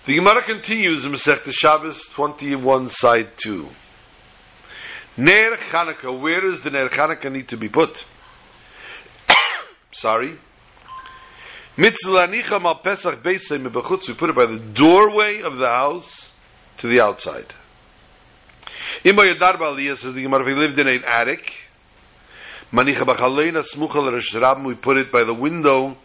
The 0.04 0.14
Gemara 0.14 0.44
continues 0.44 1.06
in 1.06 1.12
Masechta 1.12 1.52
Shabbos 1.52 2.04
21, 2.12 2.90
side 2.90 3.30
2. 3.38 3.66
Ner 5.16 5.56
Chanukah, 5.56 6.20
where 6.20 6.42
does 6.42 6.60
the 6.60 6.70
Ner 6.70 6.88
Chanukah 6.88 7.32
need 7.32 7.48
to 7.48 7.56
be 7.56 7.68
put? 7.68 8.04
Sorry. 9.92 10.38
Mitzvah 11.78 12.60
mal 12.60 12.76
Pesach 12.76 13.22
Beisay 13.22 13.62
mebachutz, 13.62 14.08
we 14.08 14.14
put 14.14 14.30
it 14.30 14.36
by 14.36 14.46
the 14.46 14.58
doorway 14.58 15.40
of 15.40 15.56
the 15.56 15.68
house 15.68 16.32
to 16.78 16.88
the 16.88 17.02
outside. 17.02 17.46
Imo 19.04 19.22
Yadar 19.22 19.96
says 19.96 20.14
the 20.14 20.22
Gemara, 20.22 20.42
if 20.42 20.48
he 20.48 20.54
lived 20.54 20.78
in 20.78 20.88
an 20.88 21.04
attic, 21.04 21.52
Manicha 22.72 23.04
Bachalena 23.04 23.64
Smucha 23.64 24.64
we 24.64 24.74
put 24.74 24.98
it 24.98 25.12
by 25.12 25.24
the 25.24 25.34
window 25.34 25.96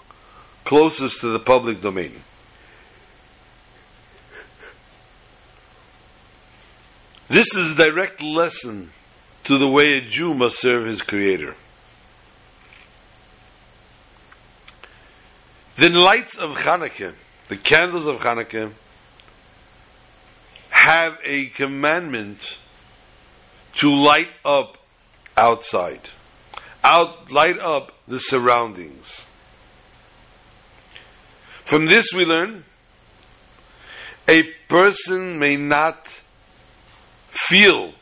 closest 0.63 1.21
to 1.21 1.29
the 1.29 1.39
public 1.39 1.81
domain. 1.81 2.13
This 7.29 7.55
is 7.55 7.71
a 7.71 7.75
direct 7.75 8.21
lesson 8.21 8.91
to 9.45 9.57
the 9.57 9.67
way 9.67 9.97
a 9.97 10.01
Jew 10.01 10.33
must 10.33 10.59
serve 10.59 10.85
his 10.85 11.01
Creator. 11.01 11.55
The 15.77 15.89
lights 15.89 16.37
of 16.37 16.51
Hanukkah, 16.57 17.13
the 17.47 17.57
candles 17.57 18.05
of 18.05 18.17
Hanukkah, 18.17 18.71
have 20.69 21.17
a 21.23 21.47
commandment 21.47 22.57
to 23.75 23.89
light 23.89 24.29
up 24.45 24.77
outside, 25.37 26.09
out 26.83 27.31
light 27.31 27.57
up 27.59 27.93
the 28.07 28.19
surroundings. 28.19 29.25
From 31.63 31.85
this 31.85 32.07
we 32.13 32.25
learn 32.25 32.65
a 34.27 34.41
person 34.67 35.39
may 35.39 35.55
not 35.55 36.07
feel 37.47 37.93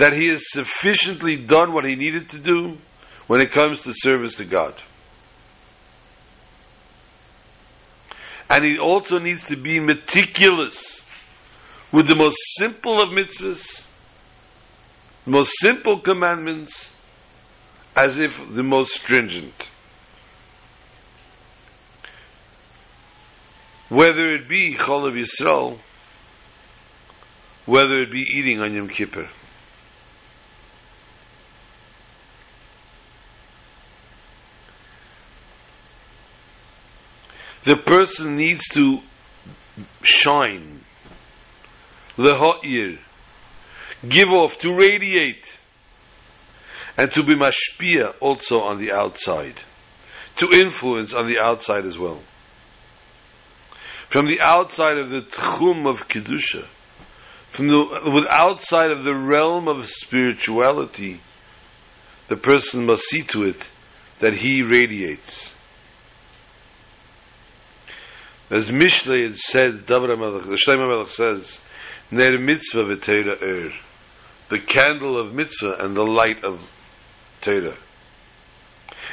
that 0.00 0.14
he 0.14 0.28
has 0.28 0.42
sufficiently 0.50 1.36
done 1.36 1.74
what 1.74 1.84
he 1.84 1.94
needed 1.94 2.30
to 2.30 2.38
do 2.38 2.78
when 3.26 3.38
it 3.42 3.52
comes 3.52 3.82
to 3.82 3.92
service 3.94 4.36
to 4.36 4.46
God. 4.46 4.74
And 8.48 8.64
he 8.64 8.78
also 8.78 9.18
needs 9.18 9.44
to 9.48 9.56
be 9.56 9.78
meticulous 9.78 11.04
with 11.92 12.08
the 12.08 12.14
most 12.14 12.38
simple 12.56 12.94
of 12.94 13.10
mitzvahs, 13.10 13.84
the 15.26 15.32
most 15.32 15.52
simple 15.58 16.00
commandments, 16.00 16.94
as 17.94 18.16
if 18.16 18.32
the 18.54 18.62
most 18.62 18.92
stringent. 18.92 19.68
Whether 23.90 24.30
it 24.30 24.48
be 24.48 24.76
Chol 24.78 25.06
of 25.06 25.14
Yisrael, 25.14 25.78
whether 27.66 28.00
it 28.00 28.10
be 28.10 28.22
eating 28.22 28.60
on 28.60 28.72
Yom 28.72 28.88
Kippur. 28.88 29.28
The 37.70 37.76
person 37.76 38.34
needs 38.34 38.66
to 38.72 38.98
shine. 40.02 40.80
Leho'ir, 42.16 42.98
give 44.08 44.28
off, 44.28 44.58
to 44.58 44.74
radiate, 44.74 45.48
and 46.96 47.12
to 47.12 47.22
be 47.22 47.36
mashpia 47.36 48.14
also 48.18 48.58
on 48.62 48.80
the 48.80 48.90
outside, 48.90 49.54
to 50.38 50.50
influence 50.50 51.14
on 51.14 51.28
the 51.28 51.38
outside 51.38 51.86
as 51.86 51.96
well. 51.96 52.20
From 54.08 54.26
the 54.26 54.40
outside 54.40 54.98
of 54.98 55.10
the 55.10 55.20
tchum 55.20 55.88
of 55.88 56.08
kedusha, 56.08 56.66
from 57.52 57.68
the 57.68 58.00
with 58.12 58.26
outside 58.28 58.90
of 58.90 59.04
the 59.04 59.14
realm 59.14 59.68
of 59.68 59.86
spirituality, 59.86 61.20
the 62.26 62.36
person 62.36 62.86
must 62.86 63.04
see 63.04 63.22
to 63.22 63.44
it 63.44 63.68
that 64.18 64.38
he 64.38 64.60
radiates. 64.64 65.52
As 68.50 68.68
Mishle 68.68 69.36
said, 69.36 69.86
David 69.86 70.18
Melech, 70.18 70.44
the 70.44 70.56
Shlomo 70.56 70.88
Melech 70.88 71.08
says, 71.08 71.60
Ner 72.10 72.36
mitzvah 72.36 72.82
v'teira 72.82 73.40
er. 73.40 73.72
The 74.48 74.58
candle 74.58 75.18
of 75.20 75.32
mitzvah 75.32 75.76
and 75.78 75.96
the 75.96 76.04
light 76.04 76.44
of 76.44 76.60
Torah. 77.40 77.76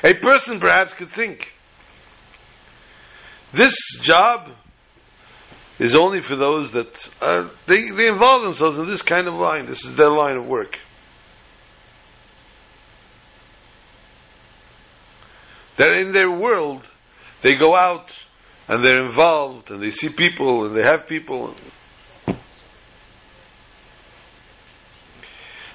A 0.04 0.14
person 0.16 0.60
perhaps 0.60 0.94
could 0.94 1.12
think, 1.12 1.54
this 3.54 3.76
job 4.02 4.50
is 5.78 5.96
only 5.96 6.22
for 6.22 6.36
those 6.36 6.72
that 6.72 7.10
are, 7.22 7.52
they, 7.68 7.92
they 7.92 8.08
involve 8.08 8.42
themselves 8.42 8.80
in 8.80 8.88
this 8.88 9.04
kind 9.04 9.28
of 9.28 9.36
line. 9.36 9.68
This 9.68 9.86
is 9.86 9.96
their 9.96 10.10
line 10.10 10.38
of 10.38 10.48
work. 10.48 10.78
That 15.78 15.96
in 15.96 16.12
their 16.12 16.32
world, 16.32 16.84
they 17.44 17.56
go 17.56 17.76
out 17.76 18.10
and 18.68 18.84
they're 18.84 19.06
involved 19.06 19.72
and 19.72 19.82
they 19.82 19.92
see 19.92 20.10
people 20.10 20.66
and 20.66 20.76
they 20.76 20.84
have 20.84 21.08
people. 21.08 21.56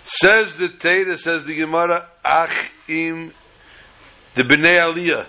Says 0.04 0.56
the 0.56 0.68
Torah, 0.68 1.18
says 1.18 1.44
the 1.44 1.54
Gemara, 1.54 2.08
Ach 2.24 2.70
im 2.88 3.32
the 4.34 4.42
Bnei 4.42 4.78
Aliyah. 4.78 5.26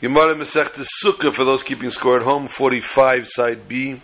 Gemara 0.00 0.34
the 0.34 0.86
Sukkah 1.02 1.34
for 1.34 1.44
those 1.44 1.62
keeping 1.62 1.88
score 1.88 2.16
at 2.16 2.22
home, 2.22 2.48
45 2.48 3.26
side 3.26 3.66
B. 3.66 4.00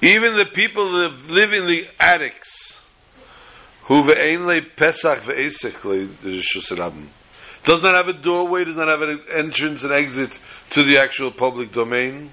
Even 0.00 0.36
the 0.36 0.46
people 0.46 0.92
that 0.92 1.32
live 1.32 1.52
in 1.52 1.66
the 1.66 1.88
attics, 1.98 2.78
who 3.86 4.02
ve'ein 4.02 4.46
le 4.46 4.62
Pesach 4.62 5.22
ve'esek 5.24 5.82
le 5.82 6.06
does 7.68 7.82
not 7.82 7.94
have 7.94 8.08
a 8.08 8.14
doorway, 8.14 8.64
does 8.64 8.76
not 8.76 8.88
have 8.88 9.02
an 9.02 9.20
entrance 9.36 9.84
and 9.84 9.92
exit 9.92 10.40
to 10.70 10.82
the 10.82 10.98
actual 10.98 11.30
public 11.30 11.70
domain, 11.70 12.32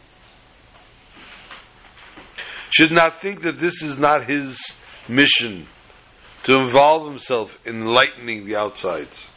should 2.70 2.92
not 2.92 3.22
think 3.22 3.42
that 3.42 3.60
this 3.60 3.82
is 3.82 3.98
not 3.98 4.30
his 4.30 4.58
mission 5.10 5.68
to 6.46 6.56
involve 6.56 7.10
himself 7.10 7.58
in 7.66 7.86
lightening 7.86 8.46
the 8.46 8.56
outsides. 8.56 9.30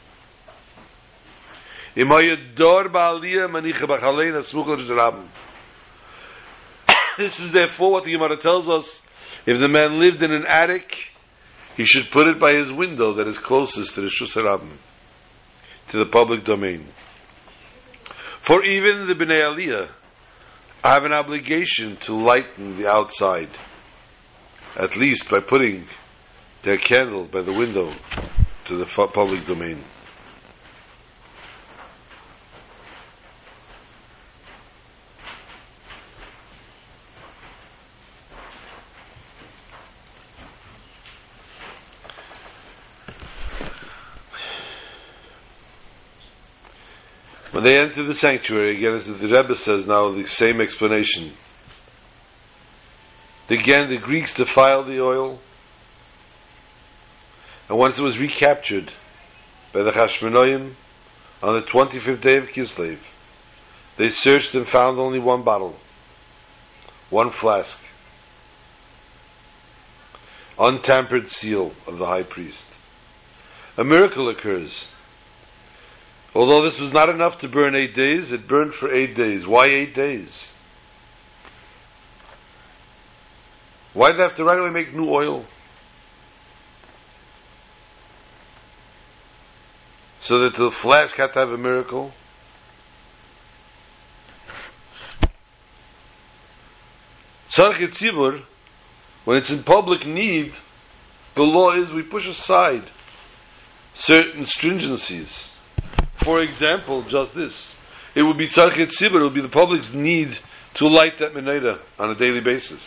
This 7.17 7.41
is 7.41 7.51
therefore 7.51 7.91
what 7.91 8.05
the 8.05 8.13
Gemara 8.13 8.37
tells 8.37 8.69
us. 8.69 9.03
If 9.47 9.59
the 9.59 9.67
man 9.67 9.99
lived 9.99 10.23
in 10.23 10.31
an 10.31 10.47
attic, 10.47 11.11
he 11.77 11.85
should 11.85 12.09
put 12.13 12.29
it 12.29 12.39
by 12.39 12.55
his 12.55 12.71
window 12.71 13.15
that 13.15 13.27
is 13.27 13.39
closest 13.39 13.97
to 13.97 14.03
the 14.03 14.09
Shusarabim, 14.09 14.77
to 15.91 15.99
the 15.99 16.07
public 16.07 16.45
domain. 16.45 16.87
For 18.41 18.63
even 18.65 19.07
the 19.07 19.15
Bnei 19.15 19.41
Aliyah 19.41 19.89
have 20.85 21.05
an 21.05 21.13
obligation 21.13 21.97
to 22.03 22.15
lighten 22.15 22.79
the 22.79 22.91
outside, 22.91 23.51
at 24.77 24.97
least 24.97 25.31
by 25.31 25.41
putting 25.41 25.87
their 26.63 26.79
candle 26.79 27.25
by 27.25 27.43
the 27.43 27.53
window 27.53 27.93
to 28.67 28.77
the 28.77 28.87
public 28.87 29.47
domain. 29.47 29.83
When 47.59 47.65
they 47.65 47.77
enter 47.77 48.05
the 48.05 48.15
sanctuary, 48.15 48.77
again, 48.77 48.95
as 48.95 49.07
the 49.07 49.15
Rebbe 49.15 49.57
says 49.57 49.85
now, 49.85 50.13
the 50.13 50.29
same 50.29 50.61
explanation. 50.61 51.33
Again, 53.51 53.89
the 53.89 53.97
Greeks 53.97 54.33
defiled 54.33 54.87
the 54.87 55.03
oil, 55.03 55.41
and 57.69 57.77
once 57.77 57.99
it 57.99 58.03
was 58.03 58.17
recaptured 58.17 58.93
by 59.73 59.83
the 59.83 59.91
Hashmonaim 59.91 60.75
on 61.43 61.57
the 61.57 61.63
25th 61.63 62.21
day 62.21 62.37
of 62.37 62.45
Kislev, 62.45 63.01
they 63.97 64.11
searched 64.11 64.55
and 64.55 64.69
found 64.69 65.01
only 65.01 65.19
one 65.19 65.43
bottle, 65.43 65.75
one 67.11 67.33
flask, 67.33 67.81
untampered 70.57 71.29
seal 71.33 71.73
of 71.89 71.99
the 71.99 72.07
high 72.07 72.23
priest. 72.23 72.67
A 73.77 73.83
miracle 73.83 74.31
occurs. 74.31 74.87
Although 76.39 76.71
this 76.71 76.79
was 76.79 76.93
not 76.93 77.09
enough 77.09 77.41
to 77.41 77.49
burn 77.49 77.75
eight 77.75 77.97
days, 77.97 78.31
it 78.31 78.47
burned 78.47 78.73
for 78.73 78.95
eight 78.95 79.17
days. 79.17 79.45
Why 79.45 79.67
eight 79.67 79.93
days? 79.93 80.49
Why 83.93 84.13
did 84.13 84.19
they 84.19 84.23
have 84.23 84.37
to 84.37 84.45
right 84.45 84.57
away 84.57 84.71
make 84.71 84.95
new 84.95 85.11
oil? 85.11 85.45
So 90.21 90.45
that 90.45 90.55
the 90.55 90.71
flask 90.71 91.17
had 91.17 91.33
to 91.33 91.41
have 91.41 91.51
a 91.51 91.59
miracle? 91.59 92.13
Tzarech 97.51 97.85
Tzibur, 97.89 98.43
when 99.25 99.39
it's 99.39 99.51
in 99.51 99.65
public 99.65 100.07
need, 100.07 100.53
the 101.35 101.43
law 101.43 101.73
is 101.73 101.93
we 101.93 102.03
push 102.03 102.29
aside 102.29 102.85
certain 103.97 104.45
stringencies. 104.45 105.48
For 106.29 106.43
example, 106.43 107.05
just 107.05 107.35
this. 107.35 107.75
It 108.15 108.23
would 108.23 108.37
be 108.37 108.49
tzarchet 108.49 108.91
sibur, 108.91 109.21
it 109.21 109.23
would 109.23 109.33
be 109.33 109.41
the 109.41 109.49
public's 109.49 109.95
need 109.95 110.39
to 110.75 110.87
light 110.87 111.19
that 111.21 111.33
menorah 111.33 111.81
on 111.99 112.11
a 112.11 112.15
daily 112.15 112.43
basis. 112.43 112.83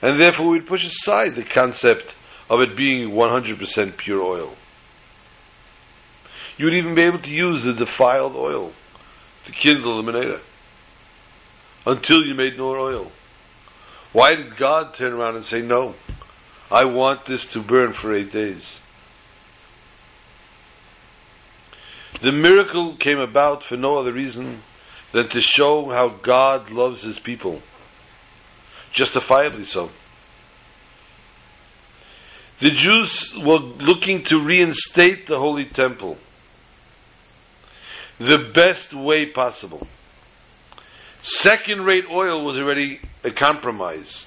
And 0.00 0.20
therefore 0.20 0.50
we'd 0.50 0.68
push 0.68 0.86
aside 0.86 1.34
the 1.34 1.42
concept 1.42 2.04
of 2.48 2.60
it 2.60 2.76
being 2.76 3.10
100% 3.10 3.96
pure 3.96 4.22
oil. 4.22 4.54
You 6.56 6.66
would 6.66 6.76
even 6.76 6.94
be 6.94 7.02
able 7.02 7.18
to 7.18 7.30
use 7.30 7.64
the 7.64 7.72
defiled 7.72 8.36
oil 8.36 8.70
to 9.46 9.50
kindle 9.50 10.00
the 10.00 10.12
menorah 10.12 10.40
until 11.84 12.24
you 12.24 12.36
made 12.36 12.56
more 12.56 12.78
oil. 12.78 13.10
Why 14.12 14.36
did 14.36 14.56
God 14.56 14.94
turn 14.94 15.14
around 15.14 15.34
and 15.34 15.44
say, 15.44 15.62
no, 15.62 15.96
I 16.70 16.84
want 16.84 17.26
this 17.26 17.48
to 17.48 17.60
burn 17.60 17.92
for 17.92 18.14
eight 18.14 18.30
days? 18.30 18.78
The 22.22 22.32
miracle 22.32 22.96
came 22.96 23.18
about 23.18 23.62
for 23.62 23.76
no 23.76 23.98
other 23.98 24.12
reason 24.12 24.62
than 25.12 25.28
to 25.30 25.40
show 25.40 25.90
how 25.90 26.08
God 26.22 26.70
loves 26.70 27.02
his 27.02 27.18
people. 27.18 27.60
Justifiably 28.92 29.64
so. 29.64 29.90
The 32.60 32.70
Jews 32.70 33.34
were 33.36 33.58
looking 33.58 34.24
to 34.24 34.38
reinstate 34.38 35.26
the 35.26 35.38
Holy 35.38 35.66
Temple 35.66 36.16
the 38.18 38.50
best 38.54 38.94
way 38.94 39.26
possible. 39.26 39.86
Second 41.22 41.84
rate 41.84 42.04
oil 42.10 42.44
was 42.44 42.56
already 42.56 43.00
a 43.24 43.30
compromise, 43.30 44.26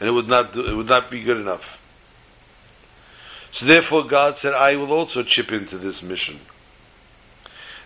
and 0.00 0.08
it 0.08 0.12
would 0.12 0.26
not 0.26 0.52
do, 0.52 0.66
it 0.66 0.74
would 0.74 0.88
not 0.88 1.10
be 1.10 1.22
good 1.22 1.36
enough. 1.36 1.80
So 3.52 3.66
therefore 3.66 4.08
God 4.08 4.36
said, 4.38 4.52
I 4.52 4.74
will 4.74 4.90
also 4.90 5.22
chip 5.22 5.52
into 5.52 5.78
this 5.78 6.02
mission. 6.02 6.40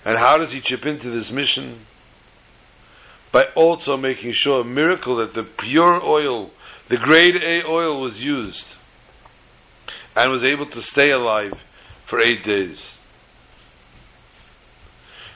And 0.09 0.17
how 0.17 0.39
does 0.39 0.51
he 0.53 0.63
chip 0.63 0.87
into 0.87 1.11
this 1.11 1.31
mission? 1.31 1.81
By 3.31 3.43
also 3.55 3.99
making 3.99 4.33
sure 4.33 4.63
a 4.63 4.65
miracle 4.65 5.17
that 5.17 5.35
the 5.35 5.43
pure 5.43 6.03
oil, 6.03 6.51
the 6.89 6.97
grade 6.97 7.35
A 7.37 7.67
oil 7.69 8.01
was 8.01 8.25
used 8.25 8.67
and 10.17 10.31
was 10.33 10.43
able 10.45 10.65
to 10.71 10.81
stay 10.81 11.11
alive 11.11 11.53
for 12.07 12.23
eight 12.23 12.43
days. 12.43 12.95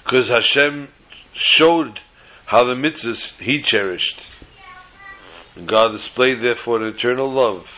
Because 0.05 0.29
Hashem 0.29 0.89
showed 1.35 2.01
how 2.47 2.65
the 2.65 2.73
mitzvahs 2.73 3.39
he 3.41 3.61
cherished. 3.61 4.23
And 5.55 5.69
God 5.69 5.93
displayed 5.93 6.41
therefore 6.41 6.81
an 6.81 6.95
eternal 6.95 7.31
love 7.31 7.69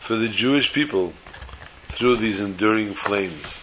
for 0.00 0.16
the 0.16 0.28
Jewish 0.28 0.72
people 0.72 1.12
through 1.90 2.16
these 2.16 2.40
enduring 2.40 2.94
flames. 2.94 3.60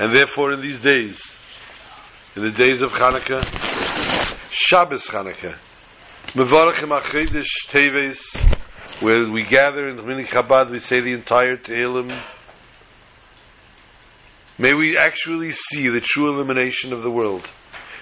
And 0.00 0.14
therefore 0.14 0.54
in 0.54 0.62
these 0.62 0.78
days, 0.78 1.36
in 2.34 2.40
the 2.42 2.52
days 2.52 2.80
of 2.80 2.90
Hanukkah, 2.92 3.44
Shabbos 4.50 5.06
Hanukkah, 5.08 5.58
Mevarachim 6.28 6.98
Achidish 6.98 7.66
Teves, 7.68 8.22
where 9.02 9.30
we 9.30 9.42
gather 9.42 9.90
in 9.90 9.96
the 9.96 10.02
Mini 10.02 10.24
Chabad, 10.24 10.70
we 10.70 10.80
say 10.80 11.00
the 11.00 11.12
entire 11.12 11.58
Tehillim. 11.58 12.18
May 14.56 14.72
we 14.72 14.96
actually 14.96 15.50
see 15.50 15.90
the 15.90 16.00
true 16.00 16.32
illumination 16.32 16.94
of 16.94 17.02
the 17.02 17.10
world. 17.10 17.46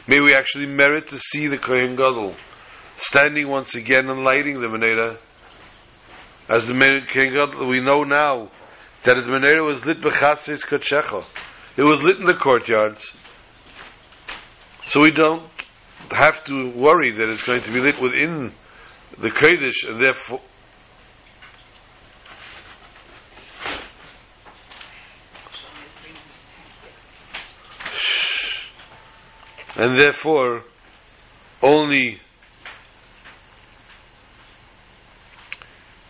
May 0.06 0.20
we 0.20 0.34
actually 0.34 0.66
merit 0.66 1.08
to 1.08 1.18
see 1.18 1.48
the 1.48 1.58
Kohen 1.58 1.96
Gadol 1.96 2.36
standing 2.94 3.48
once 3.48 3.74
again 3.74 4.08
and 4.08 4.22
lighting 4.22 4.60
the 4.60 4.68
menorah. 4.68 5.18
As 6.48 6.68
the 6.68 6.74
Kohen 7.12 7.32
Gadol, 7.32 7.66
we 7.66 7.80
know 7.80 8.04
now 8.04 8.52
that 9.02 9.16
the 9.16 9.22
menorah 9.22 9.66
was 9.66 9.84
lit 9.84 10.00
by 10.00 10.10
b'chatzes 10.10 10.60
kachecha. 10.60 11.24
It 11.78 11.84
was 11.84 12.02
lit 12.02 12.18
in 12.18 12.26
the 12.26 12.34
courtyards. 12.34 13.12
So 14.84 15.00
we 15.00 15.12
don't 15.12 15.48
have 16.10 16.42
to 16.46 16.70
worry 16.70 17.12
that 17.12 17.28
it's 17.28 17.44
going 17.44 17.62
to 17.62 17.72
be 17.72 17.78
lit 17.78 18.00
within 18.00 18.52
the 19.16 19.30
Kodesh 19.30 19.88
and 19.88 20.00
therefore 20.00 20.40
and 29.76 29.96
therefore 29.96 30.64
only 31.62 32.20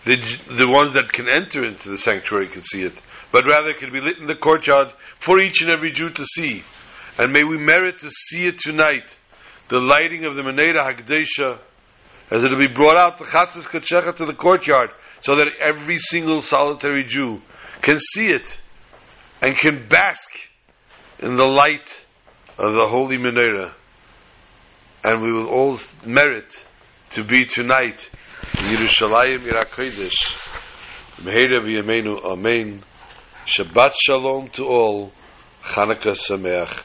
the 0.06 0.16
the 0.56 0.66
ones 0.66 0.94
that 0.94 1.12
can 1.12 1.28
enter 1.28 1.62
into 1.62 1.90
the 1.90 1.98
sanctuary 1.98 2.48
can 2.48 2.62
see 2.62 2.84
it, 2.84 2.94
but 3.30 3.44
rather 3.46 3.70
it 3.70 3.78
can 3.78 3.92
be 3.92 4.00
lit 4.00 4.16
in 4.16 4.26
the 4.26 4.34
courtyard 4.34 4.88
for 5.20 5.38
each 5.38 5.60
and 5.62 5.70
every 5.70 5.92
Jew 5.92 6.10
to 6.10 6.24
see. 6.24 6.62
And 7.18 7.32
may 7.32 7.44
we 7.44 7.58
merit 7.58 7.98
to 8.00 8.10
see 8.10 8.46
it 8.46 8.58
tonight, 8.58 9.16
the 9.68 9.80
lighting 9.80 10.24
of 10.24 10.36
the 10.36 10.42
Meneda 10.42 10.82
Hagdesha, 10.84 11.58
as 12.30 12.44
it 12.44 12.50
will 12.50 12.58
be 12.58 12.72
brought 12.72 12.96
out 12.96 13.18
the 13.18 13.24
Chatzis 13.24 13.64
Katshecha 13.64 14.16
to 14.16 14.24
the 14.24 14.34
courtyard, 14.34 14.90
so 15.20 15.36
that 15.36 15.48
every 15.60 15.96
single 15.96 16.40
solitary 16.40 17.04
Jew 17.04 17.40
can 17.82 17.98
see 17.98 18.28
it 18.28 18.58
and 19.40 19.56
can 19.56 19.88
bask 19.88 20.30
in 21.18 21.36
the 21.36 21.46
light 21.46 22.04
of 22.56 22.74
the 22.74 22.86
holy 22.86 23.18
menorah, 23.18 23.72
and 25.04 25.22
we 25.22 25.32
will 25.32 25.48
all 25.48 25.78
merit 26.04 26.64
to 27.10 27.24
be 27.24 27.44
tonight 27.44 28.10
in 28.58 28.76
Yerushalayim 28.76 29.38
Irakodesh. 29.38 30.12
Meheira 31.22 31.60
v'yameinu 31.62 32.24
Amen. 32.24 32.82
Shabbat 33.48 33.94
Shalom 34.04 34.50
to 34.50 34.64
all. 34.64 35.10
Chanukah 35.62 36.14
Sameach. 36.14 36.82